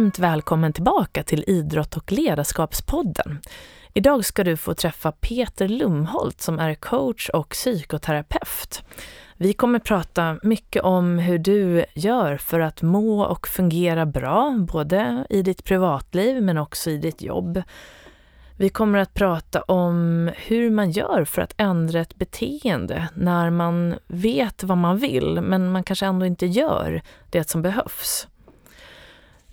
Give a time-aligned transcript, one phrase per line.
[0.00, 3.40] Varmt välkommen tillbaka till Idrott och ledarskapspodden.
[3.94, 8.82] Idag ska du få träffa Peter Lumholt som är coach och psykoterapeut.
[9.36, 15.26] Vi kommer prata mycket om hur du gör för att må och fungera bra, både
[15.30, 17.62] i ditt privatliv men också i ditt jobb.
[18.56, 23.94] Vi kommer att prata om hur man gör för att ändra ett beteende när man
[24.06, 28.26] vet vad man vill men man kanske ändå inte gör det som behövs.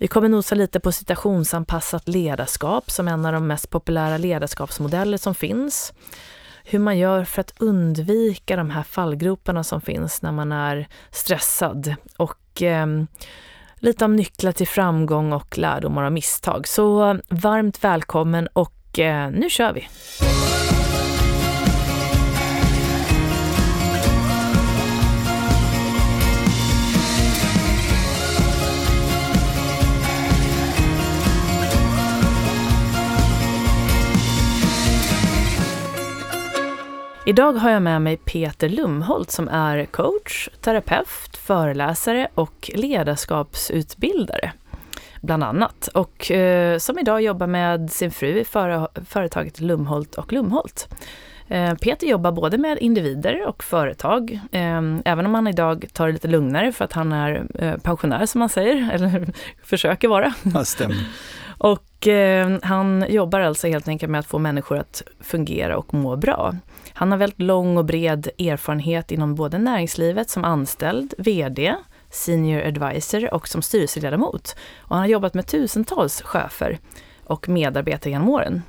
[0.00, 5.34] Vi kommer nosa lite på citationsanpassat ledarskap som en av de mest populära ledarskapsmodeller som
[5.34, 5.92] finns.
[6.64, 11.94] Hur man gör för att undvika de här fallgroparna som finns när man är stressad
[12.16, 12.86] och eh,
[13.76, 16.68] lite om nycklar till framgång och lärdomar av misstag.
[16.68, 19.88] Så varmt välkommen och eh, nu kör vi!
[37.28, 44.52] Idag har jag med mig Peter Lumholt som är coach, terapeut, föreläsare och ledarskapsutbildare.
[45.20, 45.88] Bland annat.
[45.94, 50.88] Och eh, som idag jobbar med sin fru i före, företaget Lumholt och Lumholt.
[51.48, 56.12] Eh, Peter jobbar både med individer och företag, eh, även om han idag tar det
[56.12, 59.26] lite lugnare för att han är eh, pensionär som man säger, eller
[59.62, 60.34] försöker vara.
[60.54, 61.06] Ja, stämmer.
[61.58, 62.08] Och
[62.62, 66.54] han jobbar alltså helt enkelt med att få människor att fungera och må bra.
[66.98, 71.74] Han har väldigt lång och bred erfarenhet inom både näringslivet som anställd, VD,
[72.10, 74.56] senior advisor och som styrelseledamot.
[74.78, 76.78] Och han har jobbat med tusentals chefer
[77.24, 78.62] och medarbetare genom åren.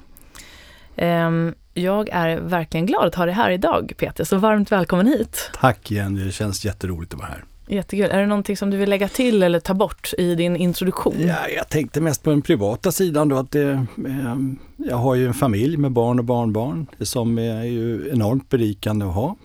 [0.95, 5.51] Ehm, jag är verkligen glad att ha dig här idag Peter, så varmt välkommen hit.
[5.53, 7.44] Tack igen, det känns jätteroligt att vara här.
[7.69, 8.12] Jättekul.
[8.12, 11.16] Är det någonting som du vill lägga till eller ta bort i din introduktion?
[11.19, 13.72] Ja, jag tänkte mest på den privata sidan då att det,
[14.07, 14.35] eh,
[14.78, 19.13] jag har ju en familj med barn och barnbarn som är ju enormt berikande att
[19.13, 19.35] ha.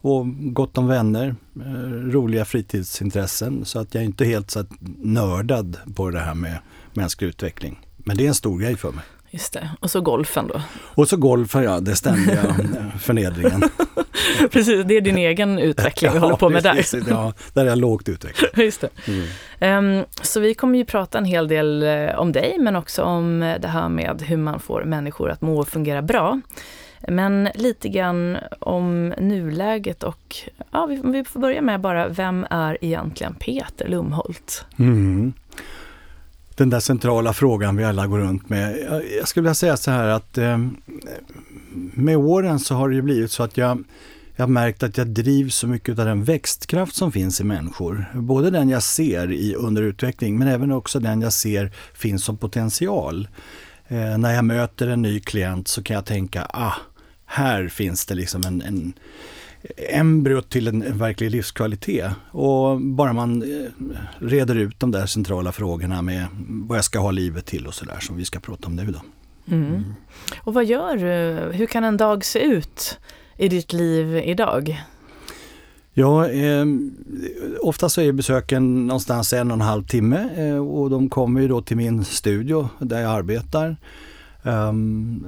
[0.00, 1.70] Och gott om vänner, eh,
[2.10, 4.64] roliga fritidsintressen så att jag är inte helt så
[4.98, 6.58] nördad på det här med
[6.92, 7.80] mänsklig utveckling.
[7.96, 9.04] Men det är en stor grej för mig.
[9.30, 9.70] Just det.
[9.80, 10.62] Och så golfen då?
[10.94, 13.62] Och så golfen ja, det ständiga eh, förnedringen.
[14.50, 17.12] Precis, det är din egen utveckling vi ja, håller på med precis, där.
[17.12, 18.50] Ja, där är jag lågt utvecklad.
[18.56, 18.88] Just det.
[19.60, 19.98] Mm.
[19.98, 23.42] Um, så vi kommer ju prata en hel del uh, om dig, men också om
[23.42, 26.40] uh, det här med hur man får människor att må och fungera bra.
[27.08, 30.36] Men lite grann om nuläget och
[30.70, 34.64] ja, vi, vi får börja med bara, vem är egentligen Peter Lumholt?
[34.78, 35.32] Mm
[36.60, 38.78] den där centrala frågan vi alla går runt med.
[39.18, 40.58] Jag skulle vilja säga så här att eh,
[41.94, 43.84] med åren så har det blivit så att jag,
[44.36, 48.04] jag har märkt att jag drivs så mycket av den växtkraft som finns i människor.
[48.14, 53.28] Både den jag ser i underutveckling men även också den jag ser finns som potential.
[53.88, 56.74] Eh, när jag möter en ny klient så kan jag tänka, ah,
[57.26, 58.92] här finns det liksom en, en
[59.76, 62.12] embryot till en verklig livskvalitet.
[62.30, 63.70] Och bara man eh,
[64.18, 67.98] reder ut de där centrala frågorna med vad jag ska ha livet till och sådär
[68.00, 69.00] som vi ska prata om nu då.
[69.54, 69.68] Mm.
[69.68, 69.84] Mm.
[70.40, 71.52] Och vad gör du?
[71.52, 72.98] Hur kan en dag se ut
[73.36, 74.84] i ditt liv idag?
[75.92, 76.66] Ja, eh,
[77.60, 81.48] ofta så är besöken någonstans en och en halv timme eh, och de kommer ju
[81.48, 83.76] då till min studio där jag arbetar.
[84.42, 85.26] Um,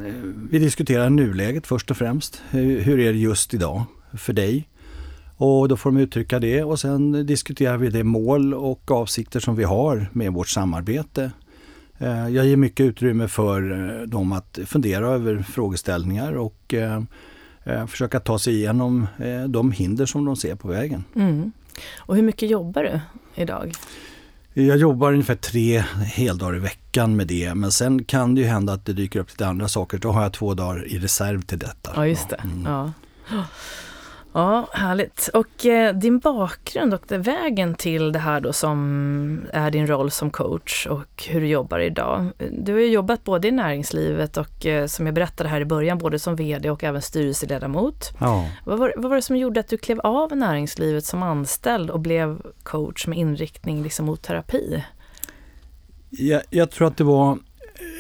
[0.51, 2.43] vi diskuterar nuläget först och främst.
[2.51, 3.85] Hur, hur är det just idag?
[4.15, 4.69] För dig.
[5.37, 9.57] Och då får de uttrycka det och sen diskuterar vi det mål och avsikter som
[9.57, 11.31] vi har med vårt samarbete.
[11.99, 17.03] Eh, jag ger mycket utrymme för eh, dem att fundera över frågeställningar och eh,
[17.89, 19.07] försöka ta sig igenom
[19.49, 21.05] de hinder som de ser på vägen.
[21.17, 21.53] Mm.
[21.97, 23.01] Och hur mycket jobbar du
[23.43, 23.73] idag?
[24.53, 28.73] Jag jobbar ungefär tre heldagar i veckan med det men sen kan det ju hända
[28.73, 29.99] att det dyker upp lite andra saker.
[29.99, 31.93] Då har jag två dagar i reserv till detta.
[31.97, 32.37] Ja, just det.
[32.37, 32.65] Mm.
[32.65, 32.93] Ja.
[34.33, 35.31] Ja, härligt.
[35.35, 40.31] Och eh, din bakgrund och vägen till det här då som är din roll som
[40.31, 42.31] coach och hur du jobbar idag.
[42.51, 45.99] Du har ju jobbat både i näringslivet och eh, som jag berättade här i början,
[45.99, 48.13] både som VD och även styrelseledamot.
[48.21, 48.49] Ja.
[48.65, 52.01] Vad, var, vad var det som gjorde att du klev av näringslivet som anställd och
[52.01, 54.85] blev coach med inriktning liksom mot terapi?
[56.11, 57.39] Jag, jag tror att det var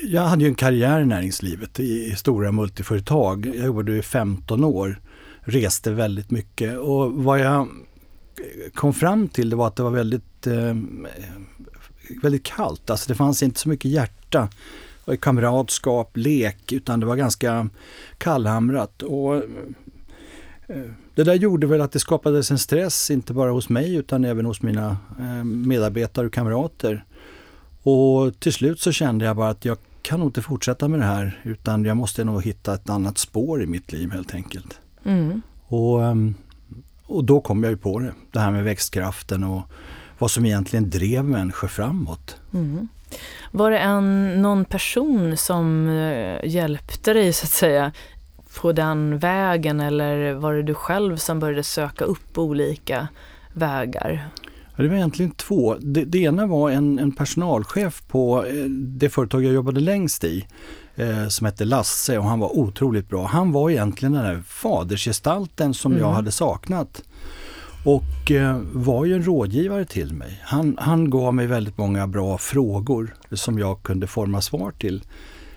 [0.03, 3.47] jag hade ju en karriär i näringslivet i, stora multiföretag.
[3.47, 5.01] Jag jobbade i 15 år
[5.45, 6.79] reste väldigt mycket.
[6.79, 7.69] Och vad jag
[8.75, 10.77] kom fram till det var att det var väldigt, eh,
[12.23, 12.91] väldigt kallt.
[12.91, 14.49] Alltså det fanns inte så mycket hjärta,
[15.21, 17.69] kamratskap, lek, utan det var ganska
[18.19, 19.03] kallhamrat.
[19.03, 19.43] Och, eh,
[21.15, 24.47] det där gjorde väl att det skapades en stress, inte bara hos mig utan även
[24.47, 27.05] hos mina eh, medarbetare och kamrater.
[27.83, 31.07] Och till slut så kände jag bara att jag kan nog inte fortsätta med det
[31.07, 34.82] här utan jag måste nog hitta ett annat spår i mitt liv helt enkelt.
[35.05, 35.43] Mm.
[35.67, 36.35] Och, ehm,
[37.07, 39.63] och då kom jag ju på det, det här med växtkraften och
[40.19, 42.37] vad som egentligen drev människor framåt.
[42.55, 42.89] Mm.
[43.51, 47.93] Var det en, någon person som eh, hjälpte dig så att säga
[48.61, 53.09] på den vägen eller var det du själv som började söka upp olika
[53.53, 54.29] vägar?
[54.77, 55.77] Ja, det var egentligen två.
[55.81, 60.47] Det, det ena var en, en, personalchef på eh, det företag jag jobbade längst i
[60.97, 63.27] eh, som hette Lasse och han var otroligt bra.
[63.27, 66.05] Han var egentligen den där fadersgestalten som mm.
[66.05, 67.03] jag hade saknat.
[67.85, 70.41] Och eh, var ju en rådgivare till mig.
[70.45, 75.03] Han, han gav mig väldigt många bra frågor som jag kunde forma svar till.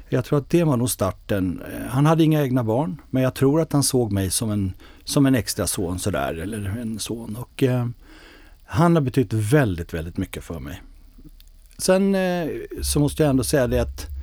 [0.10, 1.62] Jag tror att det var nog starten.
[1.62, 4.74] Eh, han hade inga egna barn men jag tror att han såg mig som en,
[5.04, 7.36] som en extra son sådär, eller en son.
[7.36, 7.88] Och, eh,
[8.66, 10.82] han har betytt väldigt, väldigt mycket för mig.
[11.78, 12.48] Sen eh,
[12.82, 14.15] så måste jag ändå säga det att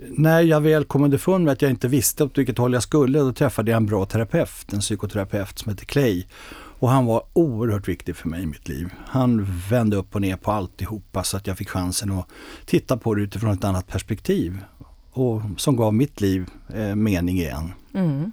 [0.00, 3.18] när jag väl kom underfund med att jag inte visste åt vilket håll jag skulle,
[3.18, 6.24] då träffade jag en bra terapeut, en psykoterapeut som heter Clay.
[6.52, 8.92] Och han var oerhört viktig för mig i mitt liv.
[9.06, 12.26] Han vände upp och ner på alltihopa så att jag fick chansen att
[12.64, 14.58] titta på det utifrån ett annat perspektiv.
[15.12, 17.72] Och som gav mitt liv eh, mening igen.
[17.94, 18.32] Mm.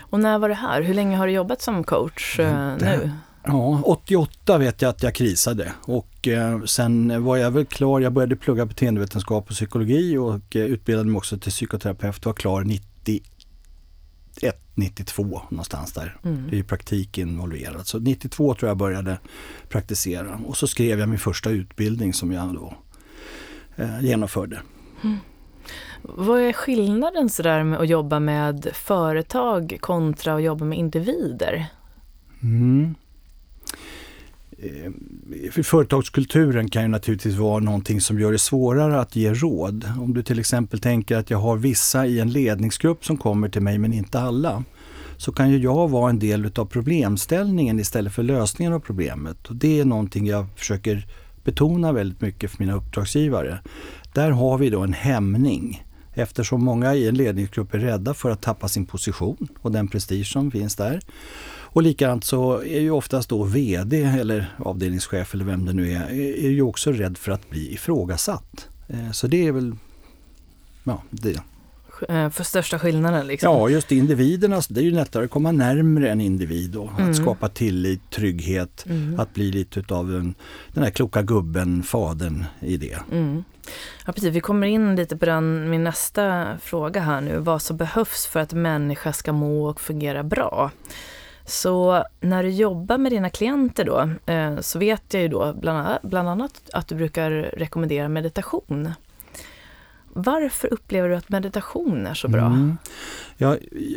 [0.00, 0.82] Och när var det här?
[0.82, 3.10] Hur länge har du jobbat som coach eh, nu?
[3.44, 8.12] Ja, 88 vet jag att jag krisade och eh, sen var jag väl klar, jag
[8.12, 13.24] började plugga beteendevetenskap och psykologi och eh, utbildade mig också till psykoterapeut, var klar 91,
[14.74, 16.16] 92 någonstans där.
[16.24, 16.46] Mm.
[16.48, 17.86] Det är ju praktik involverat.
[17.86, 19.18] Så 92 tror jag började
[19.68, 22.74] praktisera och så skrev jag min första utbildning som jag då
[23.76, 24.60] eh, genomförde.
[25.04, 25.16] Mm.
[26.02, 31.66] Vad är skillnaden sådär med att jobba med företag kontra att jobba med individer?
[32.42, 32.94] Mm.
[34.62, 39.92] Eh, företagskulturen kan ju naturligtvis vara någonting som gör det svårare att ge råd.
[40.00, 43.62] Om du till exempel tänker att jag har vissa i en ledningsgrupp som kommer till
[43.62, 44.64] mig men inte alla.
[45.16, 49.48] Så kan ju jag vara en del utav problemställningen istället för lösningen av problemet.
[49.48, 51.06] Och det är någonting jag försöker
[51.44, 53.58] betona väldigt mycket för mina uppdragsgivare.
[54.14, 55.84] Där har vi då en hämning
[56.14, 60.26] eftersom många i en ledningsgrupp är rädda för att tappa sin position och den prestige
[60.26, 61.00] som finns där.
[61.72, 66.10] Och likadant så är ju oftast då VD eller avdelningschef eller vem det nu är,
[66.44, 68.68] är ju också rädd för att bli ifrågasatt.
[68.88, 69.76] Eh, så det är väl
[70.84, 71.40] ja, det.
[72.08, 73.26] Eh, för största skillnaden?
[73.26, 73.52] Liksom.
[73.52, 74.60] Ja, just individerna.
[74.68, 77.10] Det är ju lättare att komma närmre en individ och mm.
[77.10, 79.20] att skapa tillit, trygghet, mm.
[79.20, 80.34] att bli lite utav en,
[80.72, 82.98] den här kloka gubben, fadern i det.
[83.12, 83.44] Mm.
[84.06, 84.34] Ja, precis.
[84.34, 87.38] Vi kommer in lite på den, min nästa fråga här nu.
[87.38, 90.70] Vad som behövs för att människa ska må och fungera bra.
[91.50, 95.52] Så när du jobbar med dina klienter då, eh, så vet jag ju då
[96.02, 98.92] bland, annat att du brukar rekommendera meditation.
[100.12, 102.46] Varför upplever du att meditation är så bra?
[102.46, 102.76] Mm.
[103.36, 103.56] Ja,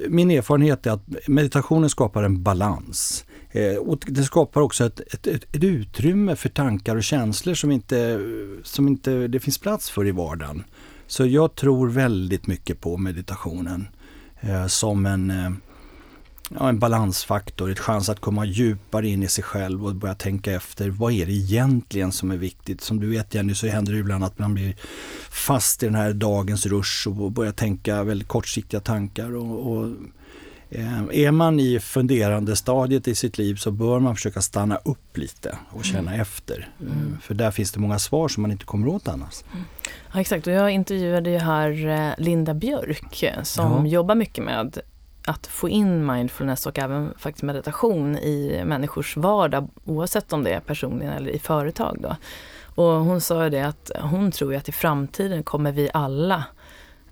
[0.10, 3.26] min erfarenhet är att meditationen skapar en balans.
[3.52, 7.72] Eh, och det skapar också ett, ett, ett, ett, utrymme för tankar och känslor som
[7.72, 8.20] inte,
[8.64, 10.64] som inte det finns plats för i vardagen.
[11.08, 13.88] Så jag tror väldigt mycket på meditationen
[14.42, 15.52] eh, som en eh,
[16.60, 20.52] ja, en balansfaktor, ett chans att komma djupare in i sig själv och börja tänka
[20.52, 22.82] efter vad är det egentligen som är viktigt.
[22.82, 24.76] Som du vet Jenny så händer det ibland att man blir
[25.30, 29.36] fast i den här dagens rush och börjar tänka väldigt kortsiktiga tankar.
[29.36, 29.88] Och, och
[30.70, 35.18] eh, är man i funderande stadiet i sitt liv så bör man försöka stanna upp
[35.18, 36.22] lite och känna mm.
[36.22, 36.70] efter.
[36.82, 37.18] Mm.
[37.22, 39.44] För där finns det många svar som man inte kommer åt annars.
[39.54, 39.66] Mm.
[40.14, 43.92] Ja, exakt, och jag intervjuade ju här eh, Linda Björk som ja.
[43.92, 44.80] jobbar mycket med
[45.26, 50.60] att få in mindfulness och även faktiskt meditation i människors vardag oavsett om det är
[50.60, 51.98] personligen eller i företag.
[52.02, 52.16] Då.
[52.76, 56.44] Och hon sa ju det att hon tror att i framtiden kommer vi alla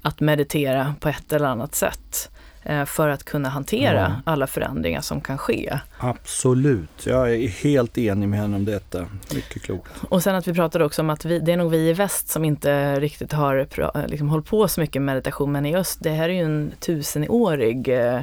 [0.01, 2.31] att meditera på ett eller annat sätt.
[2.63, 4.31] Eh, för att kunna hantera ja.
[4.31, 5.79] alla förändringar som kan ske.
[5.97, 9.05] Absolut, jag är helt enig med henne om detta.
[9.35, 9.91] Mycket klokt.
[10.09, 12.29] Och sen att vi pratade också om att vi, det är nog vi i väst
[12.29, 13.67] som inte riktigt har
[14.07, 16.71] liksom, hållit på så mycket med meditation, men i öst, det här är ju en
[16.79, 18.21] tusenårig eh,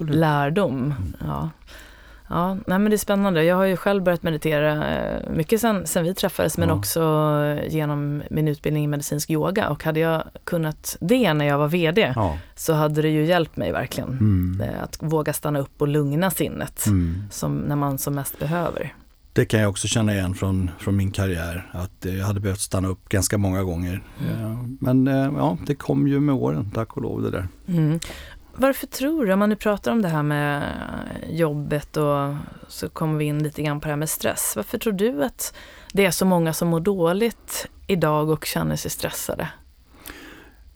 [0.00, 0.74] lärdom.
[0.74, 1.14] Mm.
[1.20, 1.50] Ja.
[2.30, 3.44] Ja, nej men det är spännande.
[3.44, 7.00] Jag har ju själv börjat meditera eh, mycket sen, sen vi träffades men också
[7.68, 9.68] genom min utbildning i medicinsk yoga.
[9.68, 12.38] Och hade jag kunnat det när jag var VD ja.
[12.54, 14.08] så hade det ju hjälpt mig verkligen.
[14.08, 14.60] Mm.
[14.60, 17.22] Eh, att våga stanna upp och lugna sinnet mm.
[17.30, 18.94] som, när man som mest behöver.
[19.32, 22.88] Det kan jag också känna igen från, från min karriär, att jag hade behövt stanna
[22.88, 24.02] upp ganska många gånger.
[24.20, 24.78] Mm.
[24.80, 27.48] Men eh, ja, det kom ju med åren, tack och lov det där.
[27.68, 28.00] Mm
[28.58, 30.62] varför tror du, om man nu pratar om det här med
[31.28, 32.34] jobbet och
[32.68, 34.52] så kommer vi in lite grann på det här med stress.
[34.56, 35.54] Varför tror du att
[35.92, 39.48] det är så många som mår dåligt idag och känner sig stressade?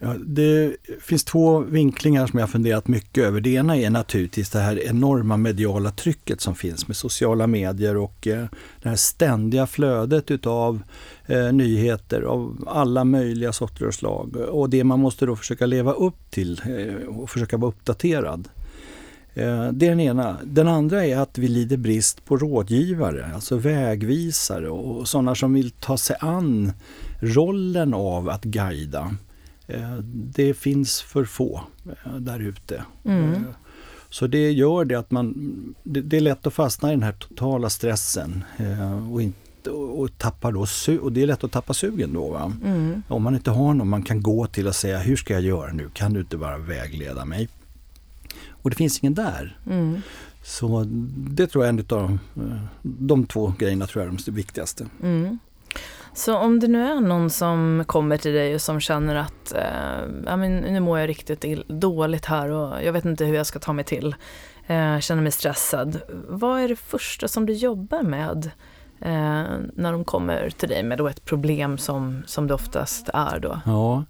[0.04, 3.40] Ja, det finns två vinklingar som jag funderat mycket över.
[3.40, 8.26] Det ena är naturligtvis det här enorma mediala trycket som finns med sociala medier och
[8.26, 8.46] eh,
[8.82, 10.82] det här ständiga flödet utav
[11.26, 14.36] eh, nyheter av alla möjliga sorter och slag.
[14.36, 18.48] Och det man måste då försöka leva upp till eh, och försöka vara uppdaterad.
[19.34, 20.36] Eh, det är den ena.
[20.44, 25.70] Den andra är att vi lider brist på rådgivare, alltså vägvisare och sådana som vill
[25.70, 26.72] ta sig an
[27.20, 29.16] rollen av att guida.
[29.66, 32.84] Eh, det finns för få eh, där ute.
[33.04, 33.32] Mm.
[33.32, 33.40] Eh,
[34.08, 35.34] så det gör det att man,
[35.82, 38.44] det, är lätt att fastna i den här totala stressen
[39.12, 40.66] och, inte, och, tappar då,
[41.00, 42.52] och det är lätt att tappa sugen då.
[42.64, 43.02] Mm.
[43.08, 45.72] Om man inte har någon man kan gå till och säga, hur ska jag göra
[45.72, 45.90] nu?
[45.92, 47.48] Kan du inte bara vägleda mig?
[48.48, 49.58] Och det finns ingen där.
[49.70, 50.00] Mm.
[50.42, 54.32] Så det tror jag är en av de, de två grejerna tror jag är de
[54.32, 54.86] viktigaste.
[55.02, 55.38] Mm.
[56.14, 60.08] Så om det nu är någon som kommer till dig och som känner att eh,
[60.26, 63.58] ja, men nu mår jag riktigt dåligt här och jag vet inte hur jag ska
[63.58, 64.14] ta mig till,
[64.66, 66.00] eh, känner mig stressad.
[66.28, 68.50] Vad är det första som du jobbar med
[69.00, 73.38] eh, när de kommer till dig med då ett problem som, som det oftast är
[73.38, 73.60] då?
[73.66, 74.04] Ja.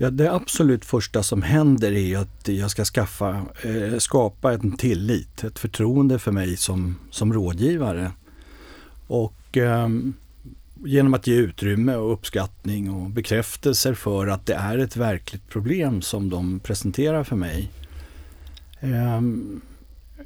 [0.00, 5.44] Ja, det absolut första som händer är att jag ska skaffa, eh, skapa en tillit,
[5.44, 8.12] ett förtroende för mig som, som rådgivare.
[9.06, 9.88] Och eh,
[10.84, 16.02] genom att ge utrymme och uppskattning och bekräftelser för att det är ett verkligt problem
[16.02, 17.70] som de presenterar för mig.
[18.80, 19.60] Ehm,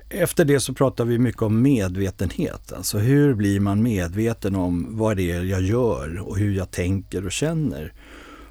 [0.08, 2.72] efter det så pratar vi mycket om medvetenhet.
[2.72, 7.26] Alltså hur blir man medveten om vad det är jag gör och hur jag tänker
[7.26, 7.92] och känner.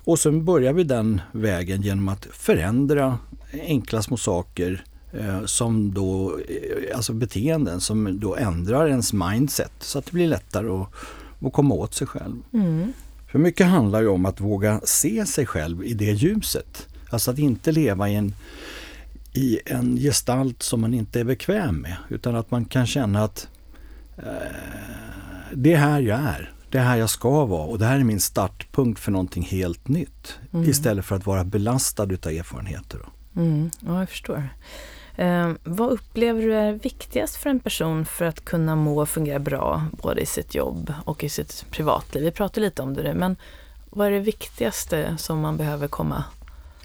[0.04, 3.18] Och sen börjar vi den vägen genom att förändra
[3.54, 10.00] enkla små saker eh, som då, eh, alltså beteenden som då ändrar ens mindset så
[10.00, 10.88] att det blir lättare att
[11.42, 12.36] och komma åt sig själv.
[12.54, 12.94] Mm.
[13.32, 16.88] För mycket handlar ju om att våga se sig själv i det ljuset.
[17.10, 18.36] Alltså att inte leva i en,
[19.34, 21.96] i en gestalt som man inte är bekväm med.
[22.10, 23.48] Utan att man kan känna att
[24.18, 24.24] eh,
[25.54, 26.54] det är här jag är.
[26.70, 29.88] Det är här jag ska vara och det här är min startpunkt för någonting helt
[29.88, 30.40] nytt.
[30.54, 30.70] Mm.
[30.70, 33.00] Istället för att vara belastad utav erfarenheter.
[33.36, 33.70] Mm.
[33.80, 34.50] Ja, jag förstår.
[35.16, 39.40] Eh, vad upplever du är viktigast för en person för att kunna må och fungera
[39.40, 42.24] bra både i sitt jobb och i sitt privatliv?
[42.24, 43.36] Vi pratade lite om det men
[43.90, 46.24] vad är det viktigaste som man behöver komma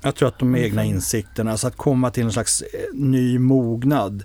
[0.02, 4.25] jag tror att de egna insikterna, alltså att komma till en slags eh, ny mognad.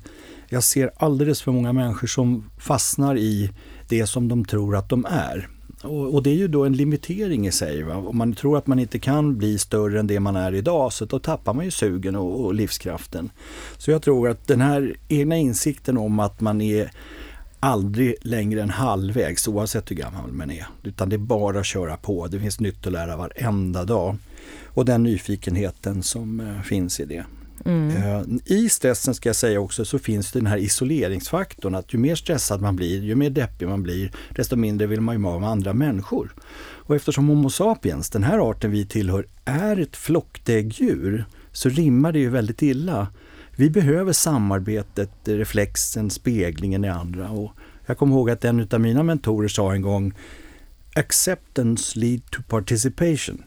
[0.50, 3.52] Jag ser alldeles för många människor som fastnar i
[3.88, 5.50] det som de tror att de är.
[5.84, 7.84] Och, och, det är ju då en limitering i sig.
[7.84, 7.96] Va?
[7.96, 11.06] Om man tror att man inte kan bli större än det man är idag så
[11.06, 13.32] då tappar man ju sugen och, och livskraften.
[13.78, 16.92] Så jag tror att den här egna insikten om att man är
[17.60, 20.68] aldrig längre än halvvägs oavsett hur gammal man är.
[20.84, 22.28] Utan det är bara att köra på.
[22.28, 24.18] Det finns nytt att lära varenda dag.
[24.66, 27.26] Och den nyfikenheten som eh, finns i det.
[27.66, 27.90] Mm.
[27.90, 32.16] Eh, I stressen ska jag säga också så finns den här isoleringsfaktorn att ju mer
[32.16, 35.50] stressad man blir, ju mer deppig man blir, desto mindre vill man ju vara med
[35.50, 36.34] andra människor.
[36.62, 42.20] Och eftersom Homo sapiens, den här arten vi tillhör, är ett flockdäggdjur så rimmar det
[42.20, 43.08] ju väldigt illa.
[43.56, 47.30] Vi behöver samarbetet, reflexen, speglingen i andra.
[47.30, 47.52] Och
[47.86, 50.14] jag kommer ihåg att en av mina mentorer sa en gång
[50.96, 53.44] Acceptance lead to participation.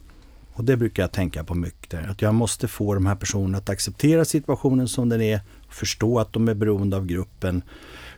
[0.55, 2.11] Och det brukar jag tänka på mycket.
[2.11, 6.33] Att jag måste få de här personerna att acceptera situationen som den är, förstå att
[6.33, 7.63] de är beroende av gruppen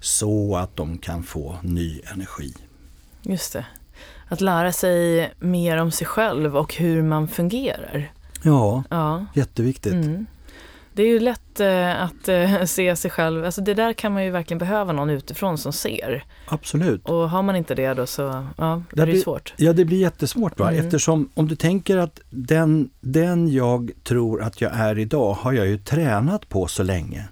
[0.00, 2.54] så att de kan få ny energi.
[3.22, 3.66] Just det.
[4.28, 8.12] Att lära sig mer om sig själv och hur man fungerar.
[8.42, 9.26] Ja, ja.
[9.34, 9.92] jätteviktigt.
[9.92, 10.26] Mm.
[10.96, 14.24] Det är ju lätt eh, att eh, se sig själv, alltså det där kan man
[14.24, 16.24] ju verkligen behöva någon utifrån som ser.
[16.48, 17.08] Absolut.
[17.08, 19.54] Och har man inte det då så ja, det är det svårt.
[19.56, 20.70] Ja, det blir jättesvårt va?
[20.70, 20.84] Mm.
[20.84, 25.66] eftersom om du tänker att den, den jag tror att jag är idag har jag
[25.66, 27.24] ju tränat på så länge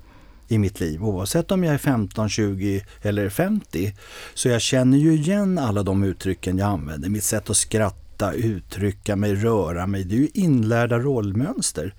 [0.48, 1.04] i mitt liv.
[1.04, 3.94] Oavsett om jag är 15, 20 eller 50.
[4.34, 7.08] Så jag känner ju igen alla de uttrycken jag använder.
[7.08, 10.04] Mitt sätt att skratta, uttrycka mig, röra mig.
[10.04, 11.94] Det är ju inlärda rollmönster.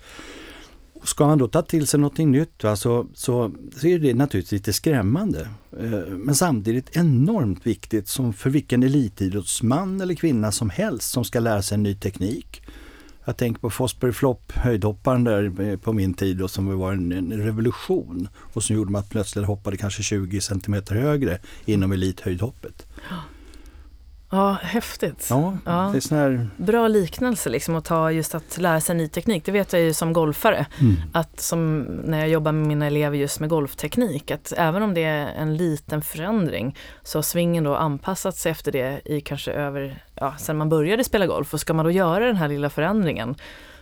[1.06, 4.52] Ska man då ta till sig någonting nytt va, så, så, så är det naturligtvis
[4.52, 5.48] lite skrämmande.
[5.80, 11.40] Eh, men samtidigt enormt viktigt som för vilken elitidrottsman eller kvinna som helst som ska
[11.40, 12.62] lära sig en ny teknik.
[13.24, 17.12] Jag tänker på Fosbury Flop, höjdhopparen där eh, på min tid och som var en,
[17.12, 22.86] en revolution och som gjorde att plötsligt hoppade kanske 20 cm högre inom elithöjdhoppet.
[24.30, 25.26] Ja, häftigt.
[25.30, 25.88] Ja, Ja.
[25.92, 26.48] det är sån här...
[26.56, 29.44] Bra liknelse liksom att ta just att lära sig ny teknik.
[29.44, 30.66] Det vet jag ju som golfare.
[30.80, 30.94] Mm.
[31.12, 35.04] Att som när jag jobbar med mina elever just med golfteknik, att även om det
[35.04, 40.04] är en liten förändring så har svingen då anpassat sig efter det i kanske över,
[40.14, 41.54] ja, sen man började spela golf.
[41.54, 43.34] Och ska man då göra den här lilla förändringen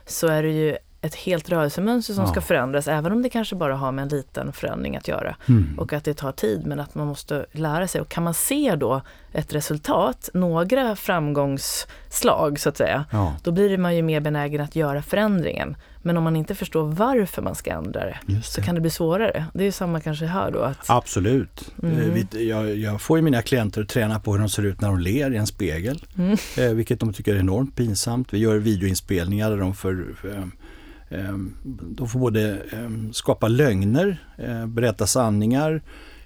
[0.07, 2.31] så är det ju ett helt rörelsemönster som Ja.
[2.31, 5.37] ska förändras, även om det kanske bara har med en liten förändring att göra.
[5.49, 5.79] Mm.
[5.79, 8.01] Och att det tar tid, men att man måste lära sig.
[8.01, 9.01] Och kan man se då
[9.33, 14.77] ett resultat, några framgångsslag så att säga, Ja, då blir man ju mer benägen att
[14.77, 15.77] göra förändringen.
[16.03, 18.67] Men om man inte förstår varför man ska ändra det, just så det.
[18.67, 19.45] kan det bli svårare.
[19.55, 20.59] Det är ju samma kanske här då.
[20.61, 21.73] Att, Absolut.
[21.83, 22.27] Mm.
[22.33, 24.89] Eh, Jag, jag får ju mina klienter att träna på hur de ser ut när
[24.89, 26.05] de ler i en spegel.
[26.19, 26.37] Mm.
[26.59, 28.33] Eh, vilket de tycker är enormt pinsamt.
[28.35, 30.45] Vi gör videoinspelningar där de får, eh, eh,
[31.71, 35.83] de får både eh, skapa lögner, eh, berätta sanningar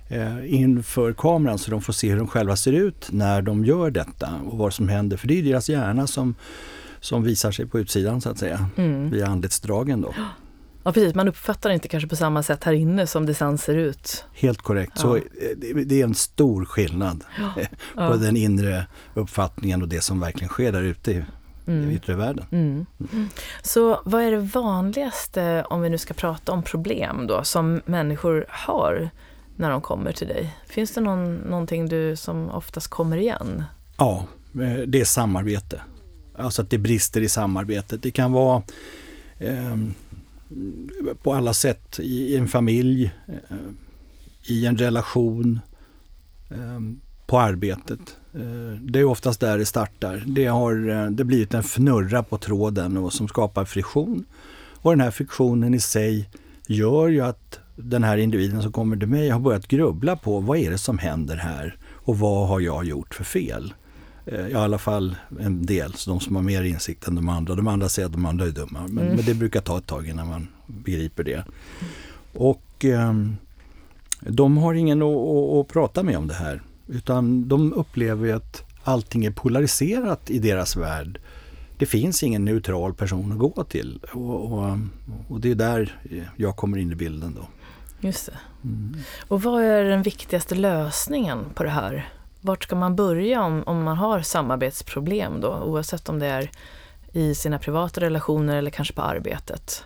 [0.09, 3.91] eh, inför kameran så de får se hur de själva ser ut när de gör
[3.91, 5.17] detta och vad som händer.
[5.17, 6.35] För det är deras hjärna som,
[7.01, 9.11] som visar sig på utsidan så att säga, mm.
[9.11, 10.15] via anletsdragen då.
[10.85, 13.75] Ja precis, man uppfattar inte kanske på samma sätt här inne som det sen ser
[13.75, 14.25] ut.
[14.33, 14.93] Helt korrekt.
[14.95, 15.01] Ja.
[15.03, 15.23] Så eh,
[15.57, 18.17] det, det är en stor skillnad på Ja.
[18.17, 21.27] den inre uppfattningen och det som verkligen sker där ute
[21.69, 21.91] i, i Mm.
[21.91, 22.47] yttre världen.
[22.51, 22.87] Mm.
[23.63, 28.47] Så vad är det vanligaste, om vi nu ska prata om problem då, som människor
[28.49, 29.11] har
[29.57, 30.57] när de kommer till dig?
[30.67, 33.65] Finns det någon, någonting du som oftast kommer igen?
[33.99, 35.81] Ja, eh, det är samarbete.
[36.39, 38.03] Alltså att det brister i samarbetet.
[38.03, 38.63] Det kan vara
[39.39, 39.95] ehm,
[41.23, 43.57] på alla sätt i, en familj, eh,
[44.43, 45.61] i en relation,
[46.51, 48.17] ehm, på arbetet.
[48.35, 50.23] Eh, det är oftast där det startar.
[50.27, 54.25] Det har eh, det blivit en fnurra på tråden och som skapar friktion.
[54.81, 56.29] Och den här friktionen i sig
[56.67, 60.59] gör ju att den här individen som kommer till mig har börjat grubbla på vad
[60.59, 63.75] är det som händer här och vad har jag gjort för fel?
[64.27, 67.55] Eh, I alla fall en del, så de som har mer insikt än de andra.
[67.55, 68.81] De andra säger att de andra är dumma.
[68.89, 69.17] Men, Mm.
[69.17, 71.45] men det brukar ta ett tag innan man begriper det.
[72.35, 73.37] Och ehm,
[74.21, 76.63] de har ingen att prata med om det här.
[76.89, 81.21] Utan de upplever ju att allting är polariserat i deras värld.
[81.79, 84.01] Det finns ingen neutral person att gå till.
[84.13, 84.79] Och, och,
[85.29, 86.01] och det är där
[86.37, 87.49] jag kommer in i bilden då.
[88.01, 88.39] Just det.
[88.65, 88.97] Mm.
[89.29, 92.09] Och vad är den viktigaste lösningen på det här?
[92.41, 96.51] Vart ska man börja om, om man har samarbetsproblem då, oavsett om det är
[97.13, 99.85] i sina privata relationer eller kanske på arbetet?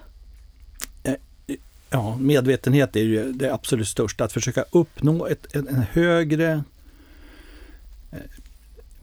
[1.90, 4.24] Ja, medvetenhet är ju det absolut största.
[4.24, 6.60] Att försöka uppnå ett, en, högre eh,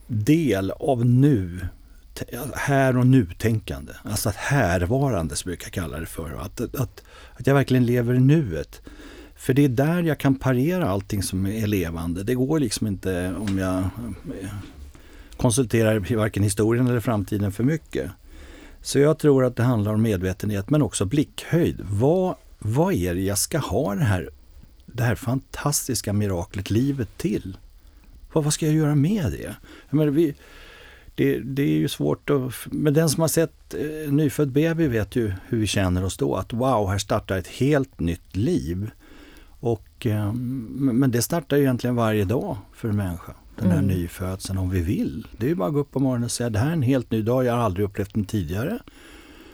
[0.06, 1.60] del av nu,
[2.54, 3.92] här och nu-tänkande.
[4.02, 6.32] Alltså att härvarande, som jag brukar kalla det för.
[6.40, 7.02] Att, att,
[7.34, 8.82] att jag verkligen lever i nuet.
[9.36, 12.22] För det är där jag kan parera allting som är levande.
[12.22, 14.50] Det går liksom inte om jag eh,
[15.36, 18.10] konsulterar varken historien eller framtiden för mycket.
[18.82, 21.80] Så jag tror att det handlar om medvetenhet men också blickhöjd.
[21.90, 24.30] Vad, vad är det jag ska ha det här,
[24.86, 27.56] det här fantastiska miraklet livet till?
[28.32, 29.56] Vad, vad ska jag göra med det?
[29.90, 30.34] Jag menar, vi,
[31.14, 32.52] det, det är ju svårt att...
[32.64, 36.34] Men den som har sett eh, nyfödd baby vet ju hur vi känner oss då.
[36.36, 38.90] Att wow, här startar ett helt nytt liv.
[39.60, 43.32] Och, eh, men det startar ju egentligen varje dag för en människa.
[43.58, 43.88] Den här Mm.
[43.88, 45.26] nyfödseln om vi vill.
[45.36, 46.82] Det är ju bara att gå upp på morgonen och säga det här är en
[46.82, 48.78] helt ny dag, jag har aldrig upplevt den tidigare.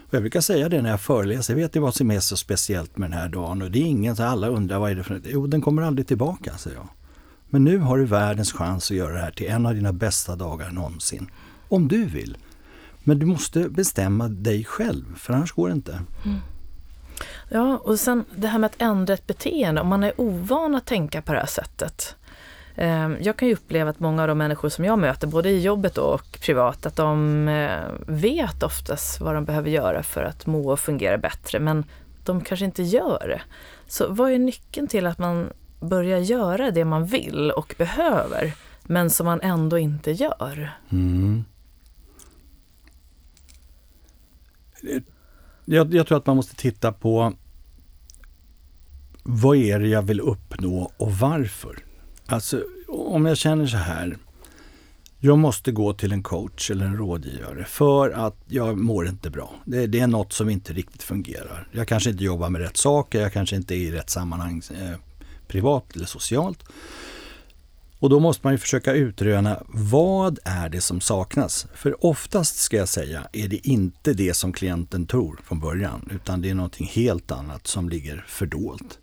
[0.09, 2.99] Och jag brukar säga det när jag föreläser, vet ni vad som är så speciellt
[2.99, 3.62] med den här dagen?
[3.62, 6.07] Och det är ingen, så alla undrar vad är det för Jo, den kommer aldrig
[6.07, 6.89] tillbaka, säger jag.
[7.49, 10.37] Men nu har du världens chans att göra det här till en av dina bästa
[10.37, 11.31] dagar någonsin.
[11.69, 12.37] Om du vill.
[13.05, 16.01] Men du måste bestämma dig själv, för annars går det inte.
[16.25, 16.39] Mm.
[17.49, 20.87] Ja, och sen det här med att ändra ett beteende, om man är ovan att
[20.87, 22.17] tänka på det här sättet.
[22.77, 25.61] Ehm, jag kan ju uppleva att många av de människor som jag möter, både i
[25.61, 30.73] jobbet och privat, att de eh, vet oftast vad de behöver göra för att må
[30.73, 31.85] och fungera bättre, men
[32.25, 33.41] de kanske inte gör det.
[33.89, 39.11] Så vad är nyckeln till att man börja göra det man vill och behöver, men
[39.11, 40.71] som man ändå inte gör?
[40.91, 41.45] Mm.
[45.65, 47.33] Jag, jag tror att man måste titta på
[49.23, 51.79] vad är det jag vill uppnå och varför.
[52.27, 54.17] Alltså om jag känner så här.
[55.19, 59.55] Jag måste gå till en coach eller en rådgivare för att jag mår inte bra.
[59.65, 61.69] Det, det är något som inte riktigt fungerar.
[61.73, 64.99] Jag kanske inte jobbar med rätt saker, jag kanske inte är i rätt sammanhang eh,
[65.49, 66.65] privat eller socialt.
[67.99, 71.67] Och då måste man ju försöka utröna vad är det som saknas?
[71.75, 76.43] För oftast ska jag säga är det inte det som klienten tror från början utan
[76.43, 78.99] det är någonting helt annat som ligger fördolt.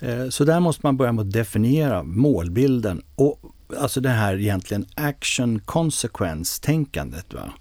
[0.00, 3.40] Eh, så där måste man börja med att definiera målbilden och
[3.78, 7.34] alltså det här egentligen action consequence-tänkandet.
[7.34, 7.52] Va?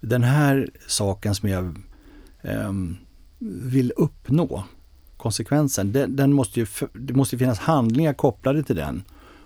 [0.00, 1.64] Den här saken som jag
[2.42, 2.72] eh,
[3.38, 4.64] vill uppnå,
[5.20, 9.02] konsekvensen, den, den måste ju, det måste finnas handlingar kopplade till den.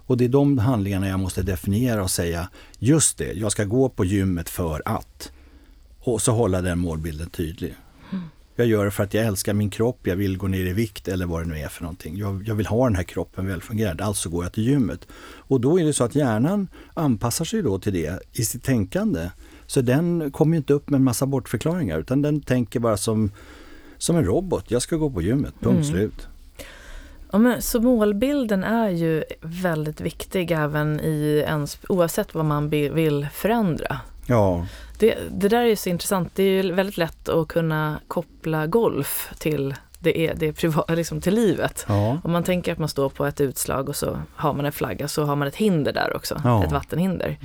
[0.07, 3.89] Och det är de handlingarna jag måste definiera och säga, just det, jag ska gå
[3.89, 5.33] på gymmet för att.
[6.01, 7.75] Och så hålla den målbilden tydlig.
[8.13, 8.25] Mm.
[8.57, 11.09] Jag gör det för att jag älskar min kropp, jag vill gå ner i vikt
[11.09, 12.17] eller vad det nu är för någonting.
[12.17, 15.07] Jag, jag vill ha den här kroppen välfungerande, alltså går jag till gymmet.
[15.37, 19.31] Och då är det så att hjärnan anpassar sig då till det i sitt tänkande.
[19.67, 23.31] Så den kommer inte upp med en massa bortförklaringar utan den tänker bara som,
[24.05, 24.71] som en robot.
[24.71, 25.85] Jag ska gå på gymmet, punkt mm.
[25.85, 26.29] slut.
[27.33, 33.29] Ja, men, så målbilden är ju väldigt viktig även i ens, oavsett vad man vill
[33.33, 34.01] förändra.
[34.27, 34.67] Ja.
[34.99, 36.31] Det, det där är ju så intressant.
[36.35, 40.85] Det är ju väldigt lätt att kunna koppla golf till det är, det är privat,
[40.97, 41.85] liksom till livet.
[41.89, 42.19] Ja.
[42.25, 45.09] Om man tänker att man står på ett utslag och så har man en flagga
[45.09, 46.65] så har man ett hinder där också, ja.
[46.65, 47.39] ett vattenhinder.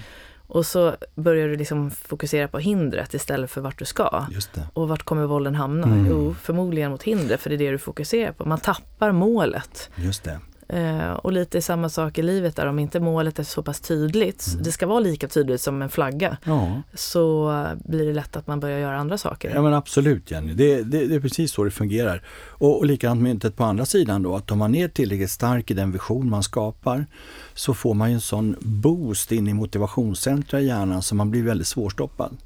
[0.49, 4.25] Och så börjar du liksom fokusera på hindret istället för vart du ska.
[4.73, 5.87] Och vart kommer bollen hamna?
[5.87, 6.07] Mm.
[6.09, 8.45] Jo, förmodligen mot hindret, för det är det du fokuserar på.
[8.45, 9.89] Man tappar målet.
[9.95, 10.39] Just det.
[10.69, 14.47] Eh, och lite samma sak i livet där, om inte målet är så pass tydligt,
[14.47, 14.63] mm.
[14.63, 16.81] det ska vara lika tydligt som en flagga, ja.
[16.93, 17.53] så
[17.85, 19.51] blir det lätt att man börjar göra andra saker.
[19.55, 22.23] Ja men absolut Jenny, det, det, det är precis så det fungerar.
[22.47, 25.73] Och, och likadant myntet på andra sidan då, att om man är tillräckligt stark i
[25.73, 27.05] den vision man skapar,
[27.53, 31.43] så får man ju en sån boost in i motivationscentra i hjärnan så man blir
[31.43, 32.37] väldigt svårstoppad.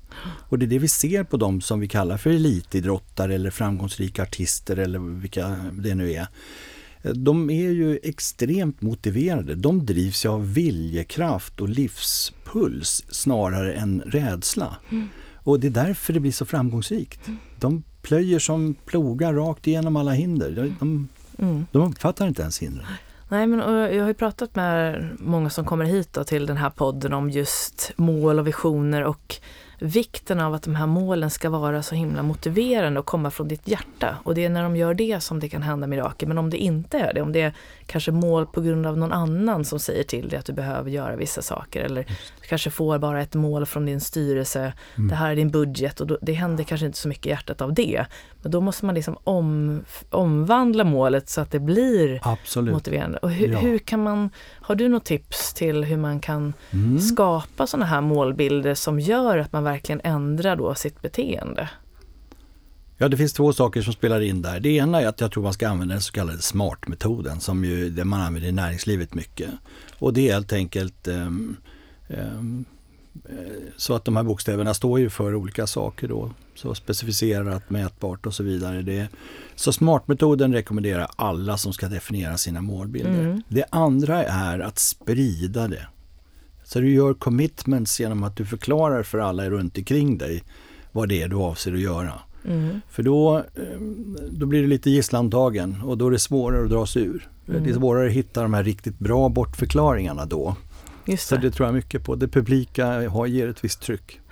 [0.50, 4.24] Och det är det vi ser på dem som vi kallar för elitidrottare eller framgångsrika
[4.24, 6.28] artister eller vilka det nu är
[7.04, 9.56] de är ju extremt motiverade.
[9.56, 14.78] De drivs av viljekraft och livspuls snarare än rädsla.
[14.92, 15.10] Mm.
[15.36, 17.28] Och det är därför det blir så framgångsrikt.
[17.28, 17.40] Mm.
[17.60, 20.52] De plöjer som plogar rakt igenom alla hinder.
[20.52, 21.66] De, de, mm.
[21.72, 22.86] de uppfattar inte ens hindren.
[23.30, 27.14] Nej, men jag har ju pratat med många som kommer hit till den här podden
[27.14, 29.36] om just mål och visioner och
[29.84, 33.68] vikten av att de här målen ska vara så himla motiverande och komma från ditt
[33.68, 34.18] hjärta.
[34.24, 36.28] Och det är när de gör det som det kan hända mirakel.
[36.28, 37.54] Men om det inte är det, om det är
[37.94, 41.16] kanske mål på grund av någon annan som säger till dig att du behöver göra
[41.16, 42.04] vissa saker eller
[42.42, 45.08] du kanske får bara ett mål från din styrelse, mm.
[45.08, 47.62] det här är din budget och då, det händer kanske inte så mycket i hjärtat
[47.62, 48.06] av det.
[48.42, 52.74] Men då måste man liksom om, omvandla målet så att det blir Absolut.
[52.74, 53.18] motiverande.
[53.18, 53.60] Och hur, ja.
[53.60, 54.30] hur, kan man,
[54.62, 57.00] har du något tips till hur man kan mm.
[57.00, 61.70] skapa sådana här målbilder som gör att man verkligen ändrar då sitt beteende?
[62.98, 64.60] Ja, det finns två saker som spelar in där.
[64.60, 67.90] Det ena är att jag tror man ska använda den så kallade SMART-metoden som ju
[67.90, 69.50] det man använder i näringslivet mycket.
[70.00, 71.58] Och det är helt enkelt um,
[72.08, 72.66] um,
[73.78, 76.32] så att de här bokstäverna står ju för olika saker då.
[76.56, 78.82] Så specificerat, mätbart och så vidare.
[78.82, 79.08] Det,
[79.56, 83.20] så SMART-metoden rekommenderar alla som ska definiera sina målbilder.
[83.20, 83.42] Mm.
[83.48, 85.88] Det andra är att sprida det.
[86.64, 90.44] Så du gör commitments genom att du förklarar för alla runt omkring dig
[90.94, 92.14] vad det är du avser att göra.
[92.46, 92.82] Mm.
[92.90, 93.80] För då, eh,
[94.32, 97.30] då blir det lite gisslantagen och då är det svårare att dra sig ur.
[97.48, 97.64] Mm.
[97.64, 100.56] Det är svårare att hitta de här riktigt bra bortförklaringarna då.
[101.06, 101.36] Just det.
[101.36, 102.16] Så det tror jag mycket på.
[102.16, 104.20] Det publika har, ger ett visst tryck.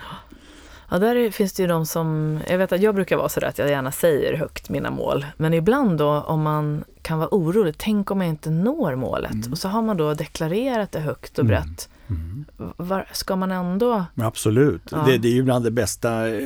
[0.92, 3.58] Ja, där finns det ju de som, jag vet att jag brukar vara sådär att
[3.58, 5.26] jag gärna säger högt mina mål.
[5.38, 9.32] Men ibland då om man kan vara orolig, tänk om jag inte når målet.
[9.32, 9.52] Mm.
[9.52, 11.48] Och så har man då deklarerat det högt och mm.
[11.48, 11.90] brett.
[12.10, 12.46] Mm.
[12.78, 14.06] Var, ska man ändå...
[14.16, 14.82] Absolut.
[14.92, 15.04] Ja.
[15.06, 16.42] Det, det, är ju bland det bästa eh,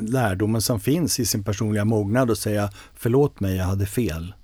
[0.00, 4.34] lärdomen som finns i sin personliga mognad att säga förlåt mig, jag hade fel.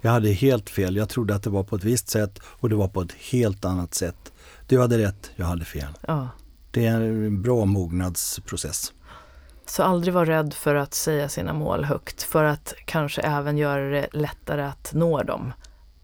[0.00, 0.96] Jag hade helt fel.
[0.96, 3.64] Jag trodde att det var på ett visst sätt och det var på ett helt
[3.64, 4.32] annat sätt.
[4.66, 5.98] Du hade rätt, jag hade fel.
[6.06, 6.28] Ja.
[6.70, 8.92] Det är en bra mognadsprocess.
[9.66, 13.90] Så aldrig vara rädd för att säga sina mål högt för att kanske även göra
[13.90, 15.52] det lättare att nå dem.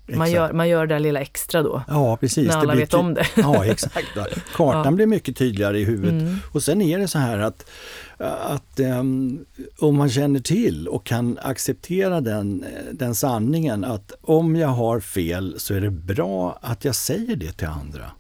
[0.09, 1.83] Man gör, man gör det lilla extra då.
[1.89, 2.49] Ja, precis.
[2.49, 3.27] När alla vet om det.
[3.37, 4.09] Ja, exakt.
[4.55, 4.91] Kartan ja.
[4.91, 6.23] blir mycket tydligare i huvudet.
[6.23, 6.37] Mm.
[6.53, 7.71] Och sen är det så här att,
[8.19, 9.45] att um,
[9.79, 15.55] om man känner till och kan acceptera den, den sanningen att om jag har fel
[15.59, 18.11] så är det bra att jag säger det till andra.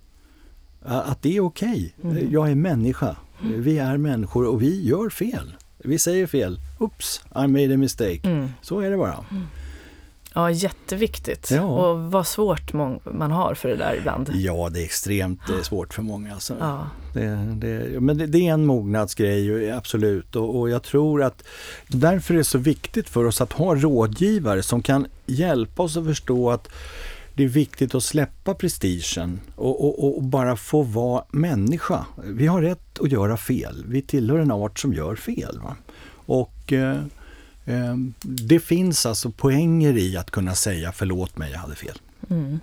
[0.86, 1.94] Att det är okej.
[1.98, 2.10] Okay.
[2.10, 2.32] Mm.
[2.32, 3.16] Jag är människa.
[3.40, 5.54] Vi är människor och vi gör fel.
[5.78, 6.60] Vi säger fel.
[6.78, 8.20] Oops, I made a mistake.
[8.24, 8.48] Mm.
[8.62, 9.24] Så är det bara.
[9.30, 9.46] Mm.
[10.36, 11.50] Ja, jätteviktigt.
[11.50, 11.62] Ja.
[11.62, 14.30] Och vad svårt man har för det där ibland.
[14.34, 16.34] Ja, det är extremt svårt för många.
[16.34, 16.56] Alltså.
[16.60, 16.86] Ja.
[17.14, 20.36] Det, det, men det, det, är en mognadsgrej, absolut.
[20.36, 21.42] Och, och, jag tror att
[21.88, 26.04] därför är det så viktigt för oss att ha rådgivare som kan hjälpa oss att
[26.04, 26.68] förstå att
[27.36, 32.06] det är viktigt att släppa prestigen och, och, och, bara få vara människa.
[32.24, 33.84] Vi har rätt att göra fel.
[33.88, 35.60] Vi tillhör en art som gör fel.
[35.62, 35.76] Va?
[36.26, 37.00] Och eh,
[37.64, 42.00] eh, det finns alltså poänger i att kunna säga förlåt mig, jag hade fel.
[42.30, 42.60] Mm.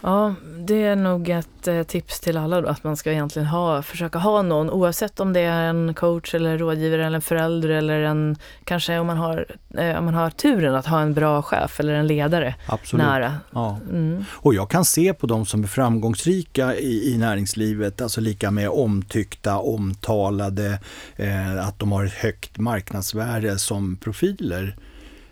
[0.00, 3.82] Ja, det är nog ett eh, tips till alla då, att man ska egentligen ha,
[3.82, 8.00] försöka ha någon, oavsett om det är en coach eller rådgivare eller en förälder eller
[8.02, 11.80] en, kanske om man har, eh, om man har turen att ha en bra chef
[11.80, 13.06] eller en ledare Absolut.
[13.06, 13.34] nära.
[13.50, 13.78] Ja.
[13.90, 14.24] Mm.
[14.30, 18.68] Och jag kan se på de som är framgångsrika i, i näringslivet, alltså lika med
[18.68, 20.80] omtyckta, omtalade,
[21.16, 24.76] eh, att de har ett högt marknadsvärde som profiler.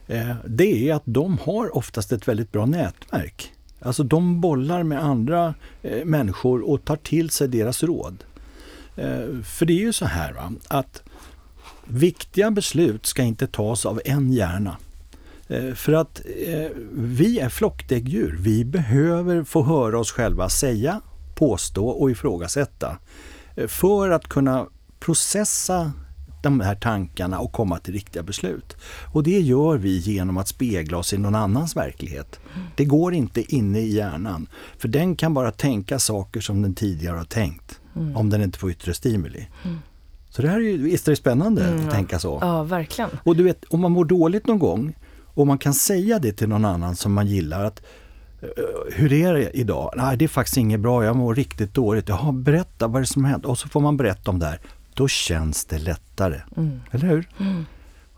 [0.06, 3.52] Eh, det är att de har oftast ett väldigt bra nätverk.
[3.80, 8.24] Alltså de bollar med andra eh, människor och tar till sig deras råd.
[8.96, 11.02] Eh, för det är ju så här va, att
[11.84, 14.76] viktiga beslut ska inte tas av en hjärna.
[15.48, 18.36] Eh, för att eh, vi är flockdäggdjur.
[18.40, 21.00] Vi behöver få höra oss själva säga,
[21.34, 22.98] påstå och ifrågasätta.
[23.54, 24.66] Eh, för att kunna
[25.00, 25.92] processa
[26.50, 28.76] de här tankarna och komma till riktiga beslut.
[29.12, 32.40] Och det gör vi genom att spegla oss i någon annans verklighet.
[32.76, 34.48] Det går inte inne i hjärnan.
[34.78, 37.80] För den kan bara tänka saker som den tidigare har tänkt.
[37.96, 38.16] Mm.
[38.16, 39.46] Om den inte får yttre stimuli.
[40.30, 42.38] Så det här är ju, visst är det spännande Mm, att tänka så?
[42.40, 43.10] Ja, verkligen.
[43.22, 46.48] Och du vet, om man mår dåligt någon gång och man kan säga det till
[46.48, 47.82] någon annan som man gillar att
[48.42, 48.48] "Eh,
[48.92, 49.92] hur är det idag?
[49.96, 52.08] Nej, det är faktiskt inget bra, jag mår riktigt dåligt.
[52.08, 53.44] Jaha, berätta vad är det som hänt?
[53.46, 54.60] Och så får man berätta om det här.
[54.96, 56.40] Då känns det lättare.
[56.56, 56.80] Mm.
[56.90, 57.28] Eller hur?
[57.40, 57.66] Mm.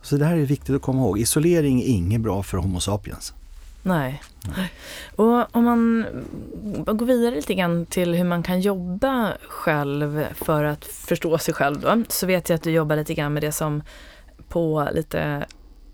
[0.02, 1.18] Så det här är viktigt att komma ihåg.
[1.18, 3.34] Isolering är inget bra för Homo sapiens.
[3.82, 4.22] Nej.
[5.16, 6.06] Och om man
[6.86, 11.80] går vidare lite grann till hur man kan jobba själv för att förstå sig själv
[11.80, 13.82] då, så vet jag att du jobbar lite grann med det som
[14.48, 15.46] på lite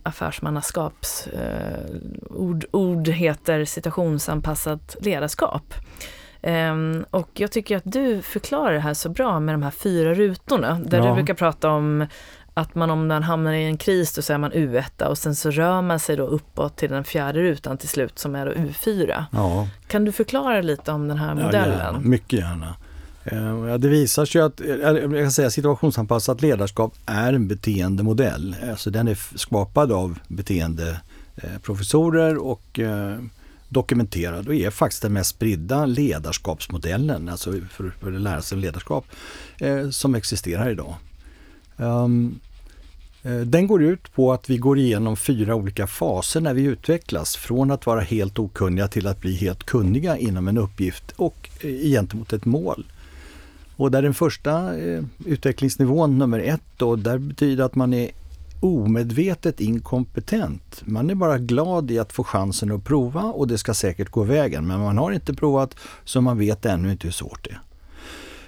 [0.02, 1.84] affärsmannaskaps eh,
[2.30, 5.74] ord, ord heter situationsanpassat ledarskap.
[6.46, 10.14] Ehm, och jag tycker att du förklarar det här så bra med de här fyra
[10.14, 11.04] rutorna, där Ja.
[11.08, 12.06] du brukar prata om
[12.54, 15.34] att man om man hamnar i en kris då så är man U1 och sen
[15.34, 18.52] så rör man sig då uppåt till den fjärde rutan till slut som är då
[18.52, 19.24] U4.
[19.32, 21.78] Ja, Kan du förklara lite om den här Ja, modellen?
[21.78, 22.00] gärna.
[22.00, 22.74] Mycket gärna.
[23.24, 28.56] Eh, ja, Det visar sig att eh, jag kan säga, situationsanpassat ledarskap är en beteendemodell.
[28.70, 33.16] Alltså den är skapad av beteendeprofessorer och eh,
[33.74, 39.04] dokumenterad och är faktiskt den mest spridda ledarskapsmodellen, alltså för, för att lära sig ledarskap,
[39.58, 40.94] eh, som existerar idag.
[41.76, 42.40] Um,
[43.22, 47.36] eh, den går ut på att vi går igenom fyra olika faser när vi utvecklas.
[47.36, 51.70] Från att vara helt okunniga till att bli helt kunniga inom en uppgift och eh,
[51.70, 52.86] gentemot ett mål.
[53.76, 58.10] Och där den första eh, utvecklingsnivån, nummer ett, då, där betyder att man är
[58.64, 60.82] omedvetet inkompetent.
[60.84, 64.22] Man är bara glad i att få chansen att prova och det ska säkert gå
[64.22, 64.66] vägen.
[64.66, 67.60] Men man har inte provat så man vet ännu inte hur svårt det är.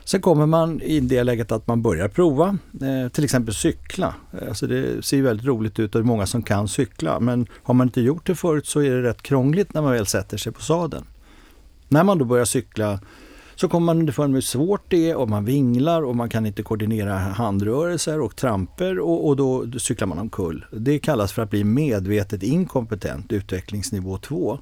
[0.04, 4.14] Sen kommer man i det läget att man börjar prova, eh, till exempel cykla.
[4.48, 7.74] Alltså det ser väldigt roligt ut och det är många som kan cykla men har
[7.74, 10.52] man inte gjort det förut så är det rätt krångligt när man väl sätter sig
[10.52, 11.04] på sadeln.
[11.88, 13.00] När man då börjar cykla
[13.56, 16.46] så kommer man underfund med hur svårt det är och man vinglar och man kan
[16.46, 20.64] inte koordinera handrörelser och tramper och, och då, då cyklar man omkull.
[20.70, 24.58] Det kallas för att bli medvetet inkompetent, utvecklingsnivå 2.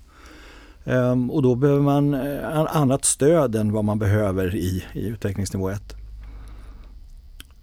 [0.85, 5.71] Ehm, och då behöver man eh, annat stöd än vad man behöver i, i utvecklingsnivå
[5.71, 5.97] 1.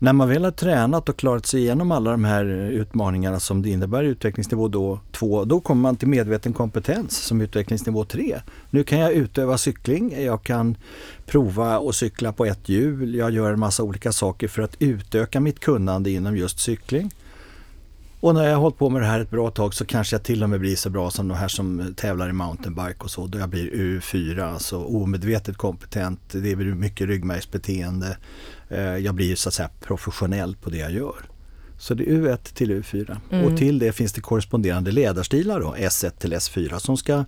[0.03, 3.61] När man väl har tränat och klarat sig igenom alla de här eh, utmaningarna som
[3.61, 8.41] det innebär i utvecklingsnivå då, 2, då kommer man till medveten kompetens som utvecklingsnivå 3.
[8.69, 10.77] Nu kan jag utöva cykling, jag kan
[11.25, 15.39] prova att cykla på ett hjul, jag gör en massa olika saker för att utöka
[15.39, 17.11] mitt kunnande inom just cykling.
[18.19, 20.23] Och när jag har hållit på med det här ett bra tag så kanske jag
[20.23, 23.27] till och med blir så bra som de här som tävlar i mountainbike och så.
[23.27, 26.19] Då jag blir U4, alltså omedvetet kompetent.
[26.31, 28.17] Det blir mycket ryggmärgsbeteende.
[28.71, 31.15] Eh, Jag blir så att säga professionell på det jag gör.
[31.77, 33.17] Så det är U1 till U4.
[33.31, 33.45] Mm.
[33.45, 37.25] Och till det finns det korresponderande ledarstilar då, S1 till S4 som ska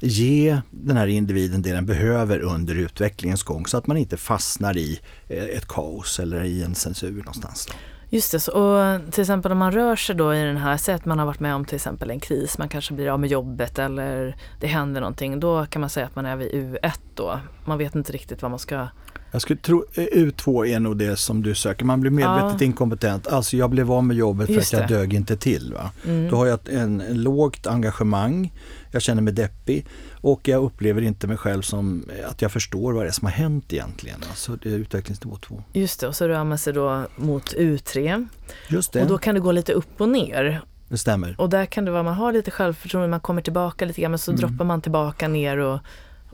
[0.00, 4.76] ge den här individen det den behöver under utvecklingens gång så att man inte fastnar
[4.76, 7.66] i eh, ett kaos eller i en censur någonstans.
[7.66, 7.74] Då.
[8.10, 11.04] Just det, och till exempel om man rör sig då i den här, säg att
[11.04, 13.78] man har varit med om till exempel en kris, man kanske blir av med jobbet
[13.78, 17.40] eller det händer någonting, då kan man säga att man är vid U1 då.
[17.64, 18.88] Man vet inte riktigt vad man ska...
[19.30, 21.84] Jag skulle tro eh, U2 är nog det som du söker.
[21.84, 22.64] Man blir medvetet Ja.
[22.66, 23.26] inkompetent.
[23.26, 24.94] Alltså jag blev av med jobbet för att jag det.
[24.94, 25.72] dög inte till.
[25.74, 25.90] Va?
[26.06, 26.30] Mm.
[26.30, 28.52] Då har jag ett- en, en lågt engagemang.
[28.92, 29.86] Jag känner mig deppig
[30.20, 33.26] och jag upplever inte mig själv som eh, att jag förstår vad det är som
[33.26, 34.20] har hänt egentligen.
[34.30, 35.62] Alltså det är utvecklingsnivå 2.
[35.72, 38.26] Just det, och så rör man sig då mot U3
[38.68, 40.62] Just det, och då kan det gå lite upp och ner.
[40.88, 41.34] det stämmer.
[41.38, 44.18] Och där kan det vara, man har lite självförtroende, man kommer tillbaka lite grann men
[44.18, 44.40] så Mm.
[44.40, 45.78] droppar man tillbaka ner och,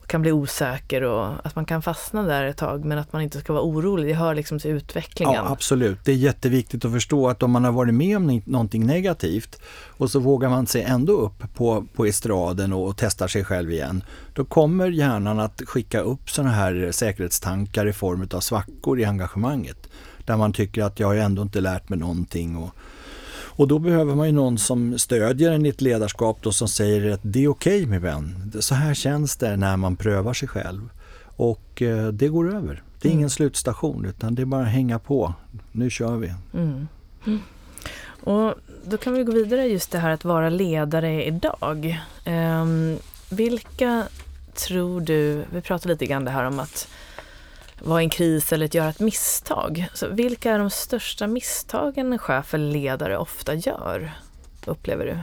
[0.06, 3.40] kan bli osäker och att man kan fastna där ett tag men att man inte
[3.40, 4.06] ska vara orolig.
[4.06, 5.34] Det hör liksom till utvecklingen.
[5.34, 5.98] Ja, absolut.
[6.04, 10.10] Det är jätteviktigt att förstå att om man har varit med om någonting negativt och
[10.10, 14.04] så vågar man sig ändå upp på, på estraden och testar sig själv igen.
[14.32, 19.88] Då kommer hjärnan att skicka upp sådana här säkerhetstankar i form av svackor i engagemanget.
[20.24, 22.56] Där man tycker att jag har ändå inte lärt mig någonting.
[22.56, 22.70] Och,
[23.56, 27.10] och då behöver man ju någon som stödjer en i ett ledarskap då som säger
[27.10, 28.52] att det är okej okay, min vän.
[28.60, 30.90] Så här känns det när man prövar sig själv.
[31.36, 32.82] Och eh, det går över.
[33.00, 33.30] Det är ingen mm.
[33.30, 35.34] slutstation utan det är bara att hänga på.
[35.72, 36.32] Nu kör vi.
[36.54, 36.88] Mm.
[37.26, 37.40] Mm.
[38.20, 42.00] Och då kan vi gå vidare just det här att vara ledare idag.
[42.26, 42.98] Um,
[43.30, 44.04] vilka
[44.54, 46.88] tror du, vi pratade lite grann det här om att
[47.82, 49.86] vara i en kris eller att göra ett misstag.
[49.94, 54.12] Så vilka är de största misstagen en chef eller ledare ofta gör,
[54.66, 55.18] upplever du?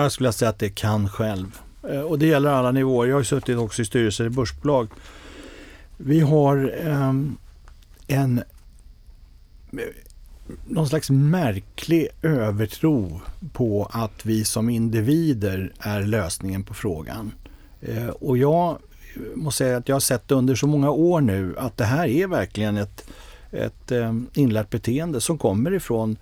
[0.00, 1.58] Jag skulle säga att det kan själv.
[1.88, 3.08] Eh, och det gäller alla nivåer.
[3.08, 4.88] Jag har suttit också i styrelser i börsbolag.
[5.96, 7.36] Vi har ehm,
[8.06, 8.42] en
[10.66, 13.20] någon slags märklig övertro
[13.52, 17.32] på att vi som individer är lösningen på frågan.
[17.80, 18.78] Eh, och jag
[19.34, 22.26] måste säga att jag har sett under så många år nu att det här är
[22.26, 23.08] verkligen ett,
[23.50, 26.16] ett eh, inlärt beteende som kommer ifrån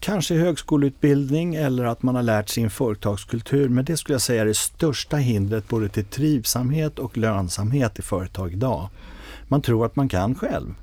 [0.00, 3.68] kanske högskoleutbildning eller att man har lärt sig en företagskultur.
[3.68, 8.02] Men det skulle jag säga är det största hindret både till trivsamhet och lönsamhet i
[8.02, 8.88] företag idag.
[9.48, 10.74] Man tror att man kan själv.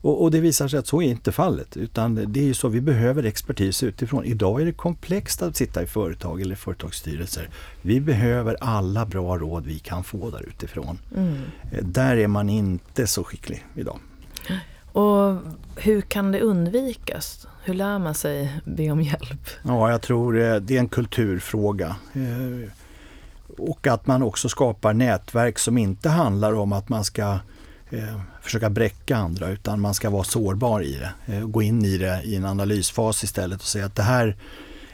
[0.00, 1.76] Och, och, det visar sig att så är inte fallet.
[1.76, 4.24] Utan det är ju så, vi behöver expertis utifrån.
[4.24, 7.48] Idag är det komplext att sitta i företag eller företagsstyrelser.
[7.82, 10.98] Vi behöver alla bra råd vi kan få där utifrån.
[11.16, 11.34] Mm.
[11.72, 13.98] Eh, där är man inte så skicklig idag.
[14.92, 15.36] Och
[15.76, 17.46] hur kan det undvikas?
[17.62, 19.48] Hur lär man sig be om hjälp?
[19.62, 21.96] Ja, jag tror eh, det är en kulturfråga.
[22.12, 22.70] Eh,
[23.58, 27.38] och att man också skapar nätverk som inte handlar om att man ska
[27.90, 31.34] eh, försöka bräcka andra utan man ska vara sårbar i det.
[31.34, 34.36] Eh, gå in i det i en analysfas istället och säga att det här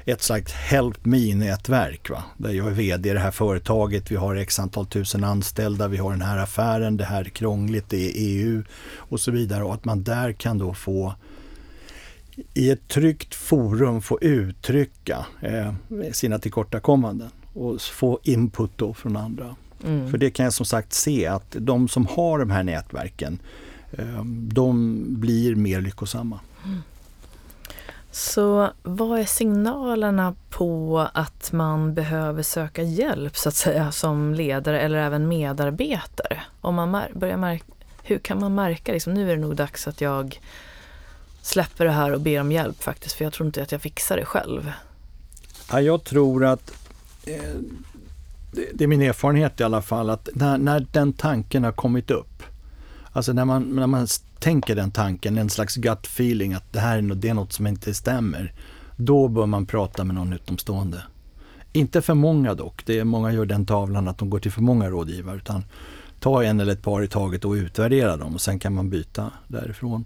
[0.04, 2.10] är ett slags help me-nätverk.
[2.36, 5.96] Där jag är VD i det här företaget, vi har x antal tusen anställda, vi
[5.96, 8.62] har den här affären, det här är krångligt, det är EU
[8.96, 9.64] och så vidare.
[9.64, 11.14] Och att man där kan då få
[12.54, 15.72] i ett tryggt forum få uttrycka eh,
[16.12, 19.56] sina tillkortakommanden och få input då från andra.
[19.84, 20.10] Mm.
[20.10, 23.38] För det kan jag som sagt se att de som har de här nätverken,
[23.92, 26.40] eh, de blir mer lyckosamma.
[26.64, 26.82] Mm.
[28.10, 34.80] Så vad är signalerna på att man behöver söka hjälp så att säga som ledare
[34.80, 36.42] eller även medarbetare?
[36.60, 37.64] Om man börjar märka,
[38.02, 40.40] hur kan man märka liksom, nu är det nog dags att jag
[41.42, 44.16] släpper det här och ber om hjälp faktiskt för jag tror inte att jag fixar
[44.16, 44.72] det själv.
[45.70, 46.72] Ja, jag tror att
[47.26, 47.54] eh,
[48.74, 52.42] det är min erfarenhet i alla fall, att när, när den tanken har kommit upp,
[53.12, 54.06] alltså när man, när man
[54.38, 57.52] tänker den tanken, en slags gut feeling att det här är något, det är något
[57.52, 58.52] som inte stämmer,
[58.96, 61.02] då bör man prata med någon utomstående.
[61.72, 64.62] Inte för många dock, det är många gör den tavlan att de går till för
[64.62, 65.64] många rådgivare, utan
[66.20, 69.30] ta en eller ett par i taget och utvärdera dem och sen kan man byta
[69.48, 70.04] därifrån.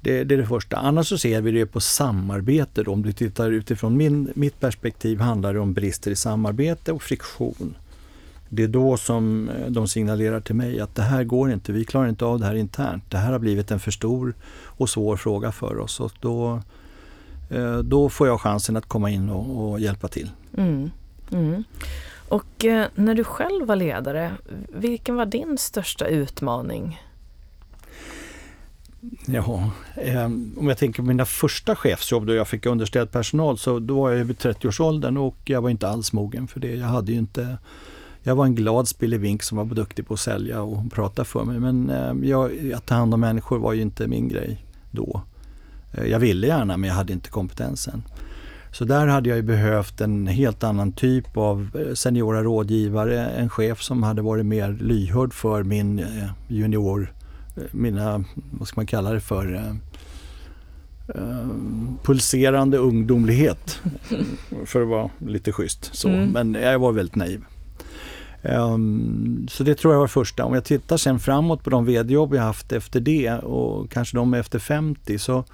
[0.00, 0.76] Det, det, är det första.
[0.76, 2.82] Annars så ser vi det på samarbete.
[2.82, 2.92] då.
[2.92, 7.74] Om du tittar utifrån min, mitt perspektiv handlar det om brister i samarbete och friktion.
[8.48, 11.84] Det är då som eh, de signalerar till mig att det här går inte, vi
[11.84, 13.04] klarar inte av det här internt.
[13.10, 14.34] Det här har blivit en för stor
[14.64, 16.00] och svår fråga för oss.
[16.00, 16.62] Och då,
[17.50, 20.30] eh, då får jag chansen att komma in och, och hjälpa till.
[20.56, 20.90] Mm.
[21.32, 21.64] Mm.
[22.28, 24.32] Och eh, när du själv var ledare,
[24.68, 27.00] vilken var din största utmaning?
[29.26, 30.24] Ja, eh,
[30.56, 34.10] om jag tänker på mina första chefsjobb då jag fick underställd personal så då var
[34.10, 36.74] jag över 30-årsåldern och jag var inte alls mogen för det.
[36.74, 37.58] Jag hade ju inte
[38.22, 41.60] jag var en glad spillevink som var duktig på att sälja och prata för mig
[41.60, 45.22] men eh, jag, att ta hand om människor var ju inte min grej då.
[45.92, 48.02] Eh, jag ville gärna men jag hade inte kompetensen.
[48.72, 53.48] Så där hade jag ju behövt en helt annan typ av eh, seniora rådgivare, en
[53.48, 57.12] chef som hade varit mer lyhörd för min eh, junior
[57.70, 59.74] mina, vad ska man kalla det för, eh,
[62.02, 63.80] pulserande ungdomlighet.
[64.64, 65.90] för att vara lite schysst.
[65.92, 66.08] Så.
[66.08, 66.30] Mm.
[66.30, 67.44] Men jag var väldigt naiv.
[68.42, 70.44] Um, så det tror jag var första.
[70.44, 74.34] Om jag tittar sen framåt på de vd-jobb jag haft efter det och kanske de
[74.34, 75.44] efter 50 så,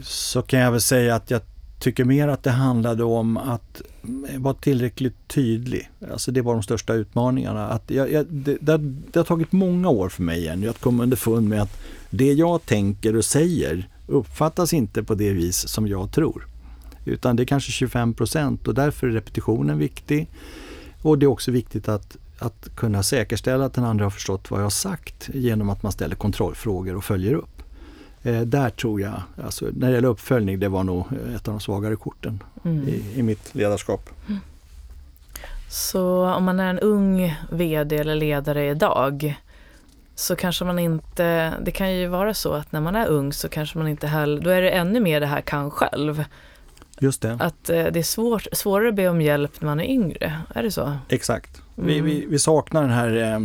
[0.00, 1.40] så kan jag väl säga att jag
[1.78, 3.82] tycker mer att det handlade om att
[4.38, 5.90] vara tillräckligt tydlig.
[6.12, 7.68] Alltså det var de största utmaningarna.
[7.68, 8.78] Att jag, jag, det, det,
[9.12, 12.66] det, har tagit många år för mig igen att komma underfund med att det jag
[12.66, 16.46] tänker och säger uppfattas inte på det vis som jag tror.
[17.04, 20.28] Utan det är kanske 25 procent och därför är repetitionen viktig.
[21.02, 24.60] Och det är också viktigt att att kunna säkerställa att den andra har förstått vad
[24.60, 27.55] jag har sagt genom att man ställer kontrollfrågor och följer upp.
[28.26, 31.60] Eh, där tror jag, alltså, när det gäller uppföljning, det var nog ett av de
[31.60, 32.88] svagare korten mm.
[32.88, 34.10] i, i, mitt ledarskap.
[34.28, 34.40] Mm.
[35.68, 39.40] Så om man är en ung VD eller ledare idag
[40.14, 43.48] så kanske man inte, det kan ju vara så att när man är ung så
[43.48, 46.24] kanske man inte heller, då är det ännu mer det här kan själv.
[46.98, 47.36] Just det.
[47.40, 50.62] Att eh, det är svårt, svårare att be om hjälp när man är yngre, är
[50.62, 50.92] det så?
[51.08, 51.62] Exakt.
[51.76, 51.88] Mm.
[51.88, 53.40] Vi, vi, vi, saknar den här, eh, eh,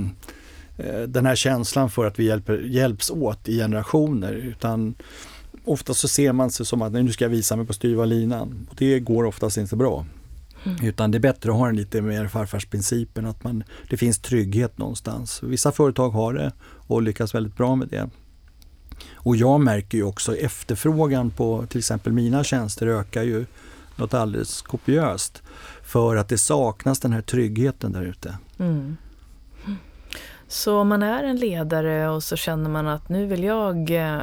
[1.08, 4.34] den här känslan för att vi hjälper, hjälps åt i generationer.
[4.34, 4.96] Utan
[5.66, 8.68] ofta så ser man sig som att nu ska jag visa mig på styva linan.
[8.70, 10.06] Och det går oftast inte bra.
[10.64, 10.86] Mm.
[10.86, 14.78] Utan det är bättre att ha den lite mer farfarsprincipen, att man, det finns trygghet
[14.78, 15.44] någonstans.
[15.44, 18.10] Vissa företag har det och lyckas väldigt bra med det.
[19.14, 23.46] Och jag märker ju också efterfrågan på till exempel mina tjänster ökar ju
[23.96, 25.42] något alldeles kopiöst.
[25.84, 28.38] För att det saknas den här tryggheten där ute.
[28.58, 28.98] Mm.
[30.52, 34.22] Så om man är en ledare och så känner man att nu vill jag eh,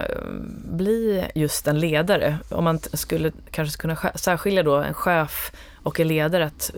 [0.65, 2.39] bli just en ledare.
[2.49, 5.53] Om man skulle kanske kunna särskilja då en chef
[5.83, 6.47] och en ledare.
[6.47, 6.71] Att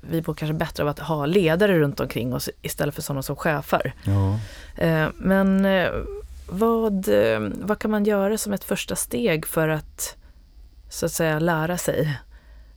[0.00, 3.36] vi bor kanske bättre av att ha ledare runt omkring oss istället för sådana som
[3.36, 3.94] chefer.
[4.04, 4.38] Ja.
[4.84, 5.90] Eh, men eh,
[6.48, 7.08] vad,
[7.54, 10.16] vad kan man göra som ett första steg för att
[10.88, 12.18] så att säga lära sig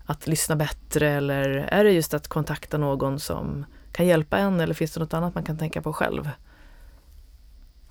[0.05, 4.73] att lyssna bättre eller är det just att kontakta någon som kan hjälpa en eller
[4.73, 6.29] finns det något annat man kan tänka på själv?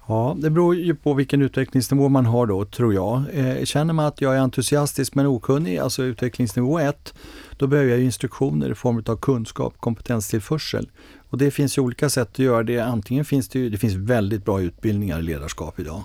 [0.08, 3.22] Ja, det beror ju på vilken utvecklingsnivå man har då, tror jag.
[3.32, 7.14] Eh, känner man att jag är entusiastisk men okunnig, alltså utvecklingsnivå 1,
[7.56, 10.90] då behöver jag instruktioner i form av kunskap, kompetenstillförsel.
[11.30, 12.80] Och det finns ju olika sätt att göra det.
[12.80, 16.02] Antingen finns det, ju, det finns väldigt bra utbildningar i ledarskap idag.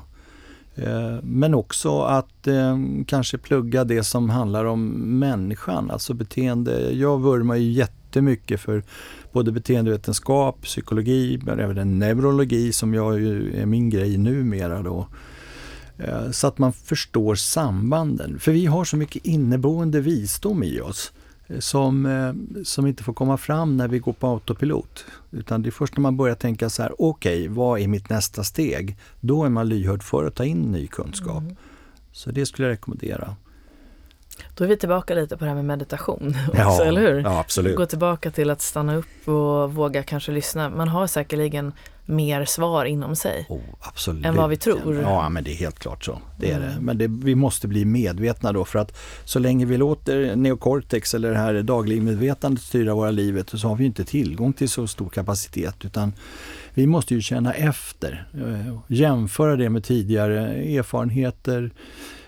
[0.76, 2.78] Eh, men också att eh,
[3.08, 4.90] kanske plugga det som handlar om
[5.20, 6.92] människan, alltså beteende.
[6.92, 8.84] Jag vurmar ju jättemycket för
[9.34, 14.82] både beteendevetenskap, psykologi, men även neurologi som jag ju är min grej numera.
[14.82, 15.08] Då.
[15.98, 18.40] Eh, så att man förstår sambanden.
[18.40, 21.12] För vi har så mycket inneboende visdom i oss
[21.60, 25.06] som, eh, som inte får komma fram när vi går på autopilot.
[25.32, 28.10] Utan det är först när man börjar tänka så här, okej, okay, vad är mitt
[28.10, 28.98] nästa steg?
[29.20, 31.42] Då är man lyhörd för att ta in ny kunskap.
[31.44, 31.56] Mm.
[32.12, 33.36] Så det skulle jag rekommendera.
[34.56, 37.22] Då är vi tillbaka lite på det här med meditation också, ja, eller hur?
[37.22, 37.76] Ja, absolut.
[37.76, 40.70] Gå tillbaka till att stanna upp och våga kanske lyssna.
[40.70, 41.72] Man har säkerligen
[42.06, 44.26] mer svar inom sig oh, absolut.
[44.26, 45.02] än vad vi tror.
[45.02, 46.22] Ja, men det är helt klart så.
[46.40, 46.70] Det är mm.
[46.70, 46.82] det.
[46.82, 51.32] Men det, vi måste bli medvetna då för att så länge vi låter neokortex eller
[51.32, 55.86] det här dagligmedvetandet styra våra livet så har vi inte tillgång till så stor kapacitet
[55.86, 56.14] utan
[56.74, 61.72] vi måste ju känna efter, eh, jämföra det med tidigare erfarenheter,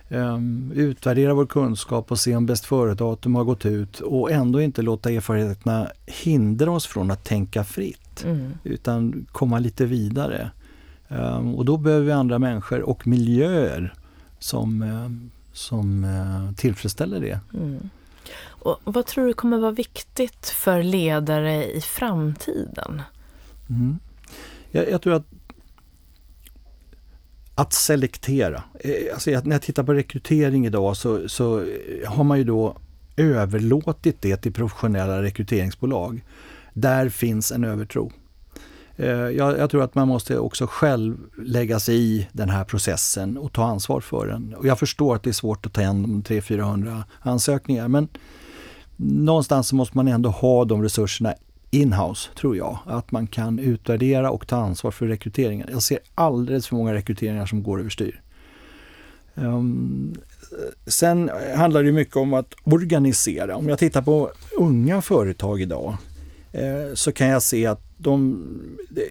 [0.09, 4.81] um, utvärdera vår kunskap och se om bäst före-datum har gått ut och ändå inte
[4.81, 8.23] låta erfarenheterna hindra oss från att tänka fritt.
[8.23, 8.51] Mm.
[8.63, 10.51] Utan komma lite vidare.
[11.07, 13.93] Um, och då behöver vi andra människor och miljöer
[14.39, 15.09] som, uh,
[15.53, 17.39] som uh, tillfredsställer det.
[17.53, 17.89] Mm.
[18.65, 23.01] Och vad tror du kommer vara viktigt för ledare i framtiden?
[23.69, 23.99] Mm.
[24.71, 25.25] Jag, jag, tror att
[27.55, 28.63] att selektera.
[28.79, 31.65] Eh, alltså när jag tittar på rekrytering idag så, så eh,
[32.07, 32.77] har man ju då
[33.17, 36.23] överlåtit det till professionella rekryteringsbolag.
[36.73, 38.11] Där finns en övertro.
[38.95, 43.37] Eh, jag, jag, tror att man måste också själv lägga sig i den här processen
[43.37, 44.53] och ta ansvar för den.
[44.53, 48.07] Och jag förstår att det är svårt att ta hem 300-400 ansökningar men
[48.97, 51.33] någonstans måste man ändå ha de resurserna
[51.75, 52.79] inhouse, tror jag.
[52.85, 55.67] Att man kan utvärdera och ta ansvar för rekryteringen.
[55.71, 58.21] Jag ser alldeles för många rekryteringar som går överstyr.
[59.35, 60.15] Um,
[60.87, 63.55] sen handlar det mycket om att organisera.
[63.55, 65.97] Om jag tittar på unga företag idag
[66.51, 68.43] eh, så kan jag se att de,
[68.89, 69.09] det,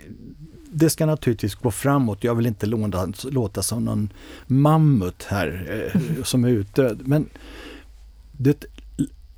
[0.73, 2.25] det ska naturligtvis gå framåt.
[2.25, 4.13] Jag vill inte låta, låta som någon
[4.47, 7.01] mammut här eh, som är utdöd.
[7.05, 7.29] Men
[8.33, 8.65] det,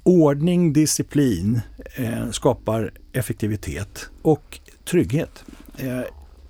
[0.03, 1.61] ordning, disciplin
[1.95, 5.45] eh, skapar effektivitet och trygghet.
[5.77, 6.01] Eh,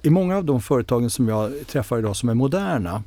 [0.03, 3.03] I många av de företagen som jag träffar idag som är moderna,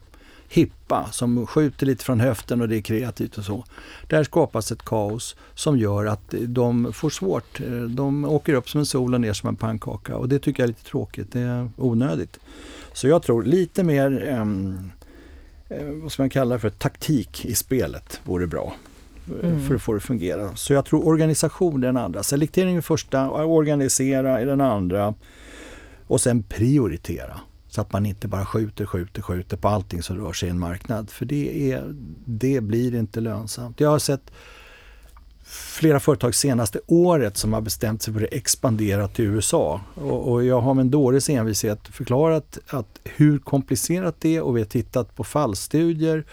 [0.50, 3.64] hippa, som skjuter lite från höften och det är kreativt och så.
[4.08, 7.60] Där skapas ett kaos som gör att de får svårt.
[7.60, 10.64] Eh, de åker upp som en sol och ner som en pannkaka och det tycker
[10.64, 11.32] jag är lite tråkigt.
[11.32, 12.40] Det är onödigt.
[12.94, 14.92] Så jag tror lite mer, ehm,
[15.70, 18.76] eh, vad ska man kalla det för, taktik i spelet vore bra.
[19.44, 19.68] Mm.
[19.68, 20.56] för att få det att fungera.
[20.56, 22.24] Så jag tror organisation är den andra.
[22.24, 25.14] Selektering är första, organisera är den andra
[26.08, 27.40] och sen prioritera.
[27.68, 30.60] Så att man inte bara skjuter, skjuter, skjuter på allting som rör sig i en
[30.60, 31.10] marknad.
[31.10, 33.80] För det, är, det blir inte lönsamt.
[33.80, 34.32] Jag har sett
[35.50, 39.82] flera företag senaste året som har bestämt sig för att expandera till USA.
[39.96, 44.58] Och, och jag har med en dåres envishet förklarat att hur komplicerat det är och
[44.58, 46.24] vi har tittat på fallstudier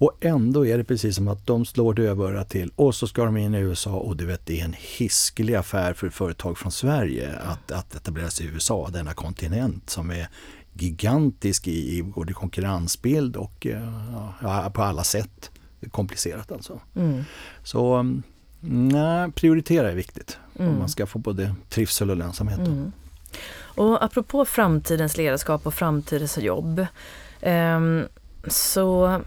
[0.00, 3.36] och ändå är det precis som att de slår dövörat till och så ska de
[3.36, 7.38] in i USA och du vet det är en hiskelig affär för företag från Sverige
[7.38, 10.28] att, att etablera sig i USA, denna kontinent som är
[10.72, 13.66] gigantisk i, i både konkurrensbild och
[14.42, 15.50] ja, på alla sätt
[15.90, 16.80] komplicerat alltså.
[16.96, 17.24] Mm.
[17.64, 18.06] Så
[18.60, 20.72] nej, prioritera är viktigt mm.
[20.72, 22.58] om man ska få både trivsel och lönsamhet.
[22.58, 22.92] Mm.
[23.58, 26.86] Och apropå framtidens ledarskap och framtidens jobb
[27.40, 27.80] eh,
[28.48, 29.20] så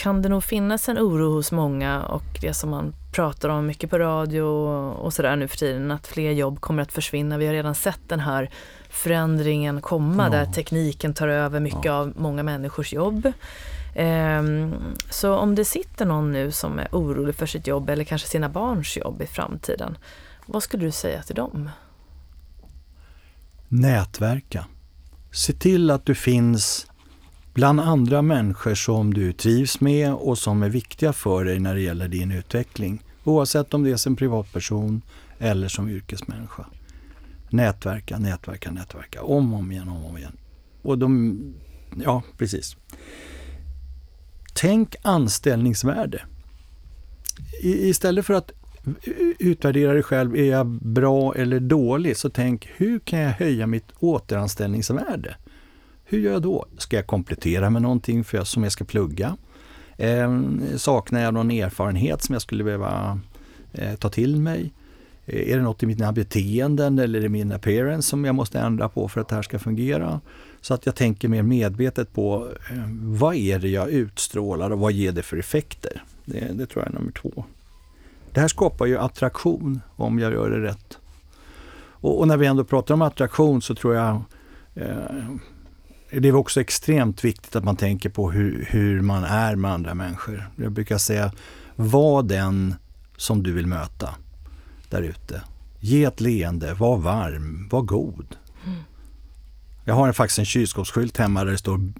[0.00, 3.90] kan det nog finnas en oro hos många och det som man pratar om mycket
[3.90, 4.42] på radio
[4.90, 7.38] och sådär nu för tiden, att fler jobb kommer att försvinna.
[7.38, 8.50] Vi har redan sett den här
[8.90, 10.30] förändringen komma ja.
[10.30, 11.92] där tekniken tar över mycket ja.
[11.92, 13.32] av många människors jobb.
[13.96, 14.74] Um,
[15.10, 18.48] så om det sitter någon nu som är orolig för sitt jobb eller kanske sina
[18.48, 19.98] barns jobb i framtiden,
[20.46, 21.70] vad skulle du säga till dem?
[23.68, 24.66] Nätverka.
[25.32, 26.89] Se till att du finns
[27.54, 31.80] bland andra människor som du trivs med och som är viktiga för dig när det
[31.80, 33.02] gäller din utveckling.
[33.24, 35.02] Oavsett om det är som privatperson
[35.38, 36.66] eller som yrkesmänniska.
[37.50, 39.22] Nätverka, nätverka, nätverka.
[39.22, 40.36] Om och om igen, om och om igen.
[40.82, 41.38] Och de,
[42.04, 42.76] ja precis.
[44.54, 46.22] Tänk anställningsvärde.
[47.62, 48.52] I, istället för att
[49.38, 52.16] utvärdera dig själv, är jag bra eller dålig?
[52.16, 55.36] Så tänk, hur kan jag höja mitt återanställningsvärde?
[56.10, 56.66] Hur gör jag då?
[56.78, 59.36] Ska jag komplettera med någonting för jag, som jag ska plugga?
[59.96, 60.40] Eh,
[60.76, 63.20] saknar jag någon erfarenhet som jag skulle behöva
[63.72, 64.72] eh, ta till mig?
[65.26, 68.88] Eh, är det något i mina beteenden eller i min appearance som jag måste ändra
[68.88, 70.20] på för att det här ska fungera?
[70.60, 74.92] Så att jag tänker mer medvetet på eh, vad är det jag utstrålar och vad
[74.92, 76.02] ger det för effekter?
[76.24, 77.44] Det, det tror jag är nummer två.
[78.32, 80.98] Det här skapar ju attraktion om jag gör det rätt.
[81.80, 84.22] Och, och när vi ändå pratar om attraktion så tror jag
[84.74, 85.26] eh,
[86.10, 89.94] det är också extremt viktigt att man tänker på hur, hur man är med andra
[89.94, 90.50] människor.
[90.56, 91.32] Jag brukar säga,
[91.76, 92.74] var den
[93.16, 94.14] som du vill möta
[94.88, 95.42] där ute.
[95.80, 98.36] Ge ett leende, var varm, var god.
[98.66, 98.78] Mm.
[99.84, 101.92] Jag har faktiskt en kylskåpsskylt hemma där det står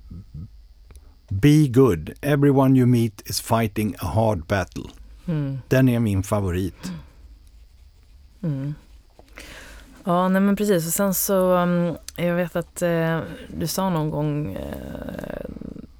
[1.29, 4.85] Be good, everyone you meet is fighting a hard battle.
[5.27, 5.59] Mm.
[5.69, 6.93] Den är min favorit.
[8.43, 8.75] Mm.
[10.11, 10.87] Ja, nej men precis.
[10.87, 15.51] Och sen så, um, jag vet att eh, du sa någon gång eh,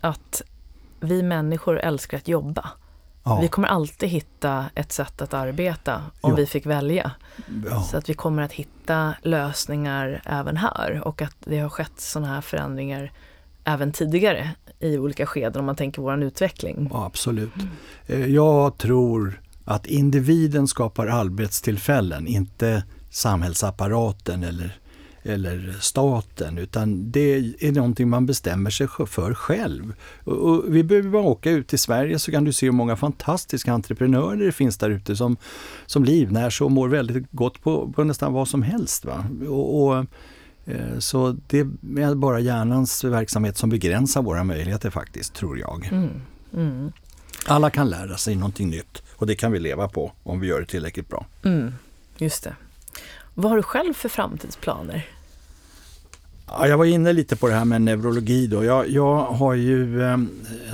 [0.01, 0.43] att
[1.01, 2.71] vi människor älskar att jobba.
[3.25, 3.41] Ja.
[3.41, 6.37] Vi kommer alltid hitta ett sätt att arbeta om ja.
[6.37, 7.11] vi fick välja.
[7.71, 7.83] Ja.
[7.83, 12.29] Så att vi kommer att hitta lösningar även här och att det har skett sådana
[12.35, 13.13] här förändringar
[13.65, 16.89] även tidigare i olika skeden om man tänker vår utveckling.
[16.93, 17.53] Ja, absolut.
[18.09, 18.35] Mm.
[18.35, 24.79] Jag tror att individen skapar arbetstillfällen, inte samhällsapparaten eller,
[25.23, 29.93] eller staten utan det är någonting man bestämmer sig för själv.
[30.25, 32.97] Och, och vi behöver bara åka ut till Sverige så kan du se hur många
[32.97, 35.37] fantastiska entreprenörer det finns där ute som,
[35.87, 39.05] som livnär sig och mår väldigt gott på, på nästan vad som helst.
[39.05, 39.25] Va?
[39.49, 40.07] och, och
[40.65, 45.89] eh, så det är bara hjärnans verksamhet som begränsar våra möjligheter faktiskt, tror jag.
[45.93, 46.11] Mm.
[46.55, 46.93] Mm.
[47.47, 50.61] Alla kan lära sig någonting nytt och det kan vi leva på om vi gör
[50.61, 51.27] det tillräckligt bra.
[51.45, 51.73] Mm.
[52.19, 52.55] Just det.
[53.35, 55.07] Vad har du själv för framtidsplaner?
[56.47, 58.47] Ja, jag var inne lite på det här med neurologi.
[58.47, 58.65] Då.
[58.65, 60.19] Jag, jag har ju eh,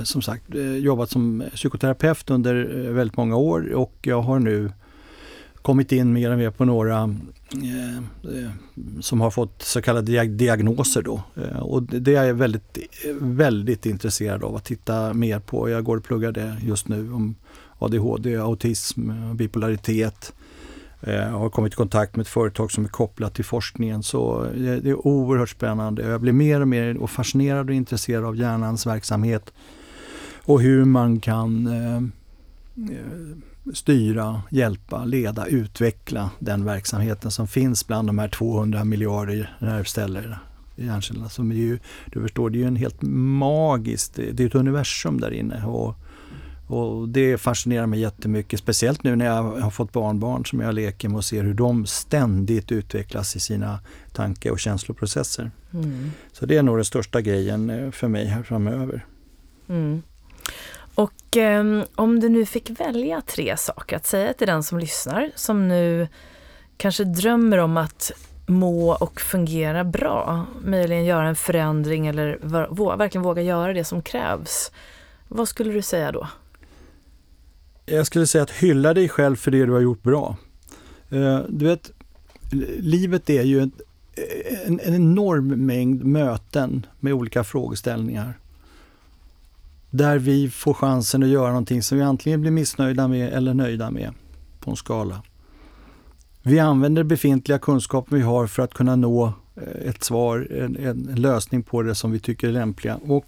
[0.03, 4.71] som sagt eh, jobbat som psykoterapeut under eh, väldigt många år och jag har nu
[5.61, 7.03] kommit in mer och mer på några
[7.53, 8.51] eh, eh
[9.01, 11.01] som har fått så kallade diagnoser.
[11.01, 11.21] Då.
[11.35, 12.77] Eh, och det är jag väldigt,
[13.19, 15.69] väldigt intresserad av att titta mer på.
[15.69, 17.35] Jag går och pluggar det just nu om
[17.79, 20.33] ADHD, autism, bipolaritet
[21.01, 24.03] Eh, har kommit i kontakt med ett företag som är kopplat till forskningen.
[24.03, 26.01] Så eh, det är oerhört spännande.
[26.01, 29.53] Jag blir mer och mer fascinerad och intresserad av hjärnans verksamhet
[30.43, 31.97] och hur man kan eh,
[32.95, 40.39] eh, styra, hjälpa, leda, utveckla den verksamheten som finns bland de här 200 miljarder nervceller
[40.75, 41.29] hjärncellerna.
[41.29, 41.79] Som är ju,
[42.11, 45.65] du förstår, det är ju en helt magiskt, det är ett universum där inne.
[45.65, 45.95] Och
[46.67, 51.09] och det fascinerar mig jättemycket, speciellt nu när jag har fått barnbarn som jag leker
[51.09, 53.79] med och ser hur de ständigt utvecklas i sina
[54.13, 55.51] tanke och känsloprocesser.
[55.73, 56.11] Mm.
[56.31, 59.05] Så det är nog den största grejen eh, för mig här framöver.
[59.69, 60.01] Mm.
[60.95, 65.31] Och eh, om du nu fick välja tre saker att säga till den som lyssnar,
[65.35, 66.07] som nu
[66.77, 68.11] kanske drömmer om att
[68.45, 72.39] må och fungera bra, möjligen göra en förändring eller
[72.97, 74.71] verkligen våga göra det som krävs.
[75.27, 76.27] Vad skulle du säga då?
[77.89, 80.37] Jag skulle säga att hylla dig själv för det du har gjort bra.
[81.09, 81.91] Eh, du vet,
[82.79, 83.71] livet är ju en,
[84.65, 88.33] en, en enorm mängd möten med olika frågeställningar.
[89.89, 93.91] Där vi får chansen att göra någonting som vi antingen blir missnöjda med eller nöjda
[93.91, 94.13] med
[94.59, 95.23] på en skala.
[96.41, 101.15] Vi använder befintliga kunskaper vi har för att kunna nå eh, ett svar, en, en
[101.15, 102.95] lösning på det som vi tycker är lämpliga.
[102.95, 103.25] Och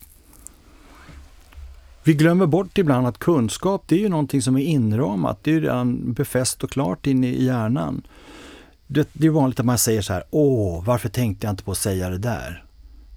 [2.10, 5.55] vi glömmer bort ibland att kunskap det är ju någonting som är inramat, det är
[5.55, 8.01] ju redan befäst och klart inne i hjärnan.
[8.88, 11.72] Det, det är vanligt att man säger så här, åh, varför tänkte jag inte på
[11.72, 12.64] att säga det där?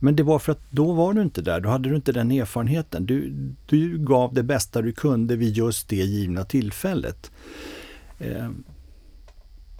[0.00, 2.30] Men det var för att då var du inte där, då hade du inte den
[2.30, 3.06] erfarenheten.
[3.06, 3.32] Du,
[3.66, 7.30] du gav det bästa du kunde vid just det givna tillfället.
[8.18, 8.50] Eh,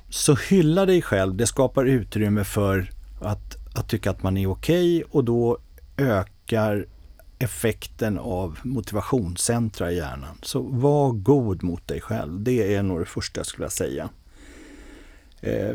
[0.08, 2.90] så hylla dig själv, det skapar utrymme för
[3.20, 5.58] att, att tycka att man är okej okay och då
[5.96, 6.86] ökar
[7.42, 10.38] effekten av motivationscentra i hjärnan.
[10.42, 12.40] Så var god mot dig själv.
[12.40, 14.08] Det är nog det första jag skulle vilja säga.
[15.40, 15.74] Eh,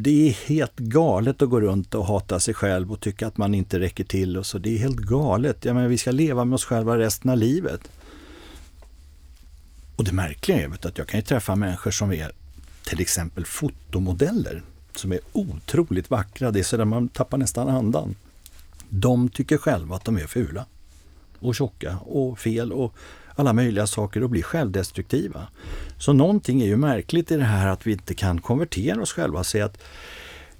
[0.00, 3.54] det är helt galet att gå runt och hata sig själv och tycka att man
[3.54, 4.58] inte räcker till och så.
[4.58, 5.64] Det är helt galet.
[5.64, 7.90] Jag menar, vi ska leva med oss själva resten av livet.
[9.96, 12.32] Och det märkliga är att jag kan ju träffa människor som är
[12.84, 14.62] till exempel fotomodeller
[14.94, 16.50] som är otroligt vackra.
[16.50, 18.14] Det är så där man tappar nästan andan.
[18.88, 20.66] De tycker själva att de är fula
[21.42, 22.94] och tjocka och fel och
[23.34, 25.48] alla möjliga saker och blir självdestruktiva.
[25.98, 29.38] Så någonting är ju märkligt i det här att vi inte kan konvertera oss själva
[29.38, 29.82] och säga att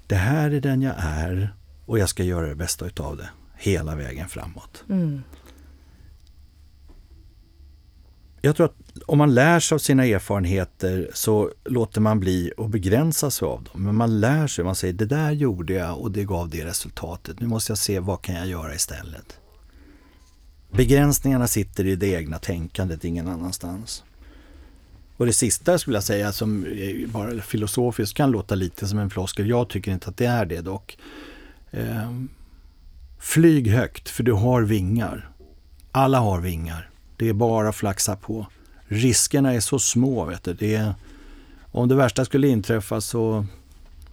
[0.07, 1.55] det här är den jag är
[1.85, 4.83] och jag ska göra det bästa utav det hela vägen framåt.
[4.89, 5.21] Mm.
[8.41, 12.69] Jag tror att om man lär sig av sina erfarenheter så låter man bli att
[12.69, 13.83] begränsa sig av dem.
[13.83, 17.39] Men man lär sig, man säger det där gjorde jag och det gav det resultatet.
[17.39, 19.39] Nu måste jag se vad kan jag göra istället.
[20.75, 24.03] Begränsningarna sitter i det egna tänkandet, ingen annanstans.
[25.17, 26.65] Och det sista skulle jag säga som
[27.07, 29.49] bara filosofiskt kan låta lite som en floskel.
[29.49, 30.97] Jag tycker inte att det är det dock.
[31.71, 32.11] Eh,
[33.19, 35.29] flyg högt för du har vingar.
[35.91, 36.89] Alla har vingar.
[37.17, 38.47] Det är bara att flaxa på.
[38.87, 40.25] Riskerna är så små.
[40.25, 40.53] Vet du.
[40.53, 40.93] Det är,
[41.71, 43.45] om det värsta skulle inträffa så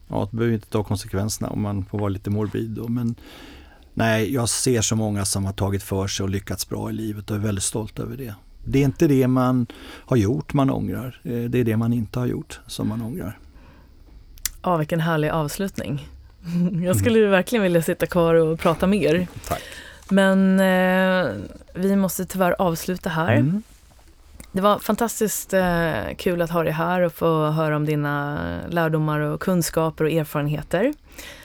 [0.08, 2.70] ja, behöver vi inte ta konsekvenserna om man får vara lite morbid.
[2.70, 2.88] Då.
[2.88, 3.14] Men
[4.00, 7.30] nej, jag ser så många som har tagit för sig och lyckats bra i livet
[7.30, 8.34] och är väldigt stolt över det.
[8.64, 11.20] Det är inte det man har gjort man ångrar.
[11.24, 13.38] Eh, det är det man inte har gjort som man ångrar.
[14.62, 16.08] Ja, vilken härlig avslutning.
[16.84, 17.30] Jag skulle mm.
[17.30, 19.26] verkligen vilja sitta kvar och prata mer.
[19.48, 19.62] Tack.
[20.08, 21.32] Men eh,
[21.74, 23.34] vi måste tyvärr avsluta här.
[23.34, 23.62] Mm.
[24.52, 28.38] Det var fantastiskt eh, kul att ha dig här och få höra om dina
[28.68, 30.92] lärdomar och kunskaper och erfarenheter.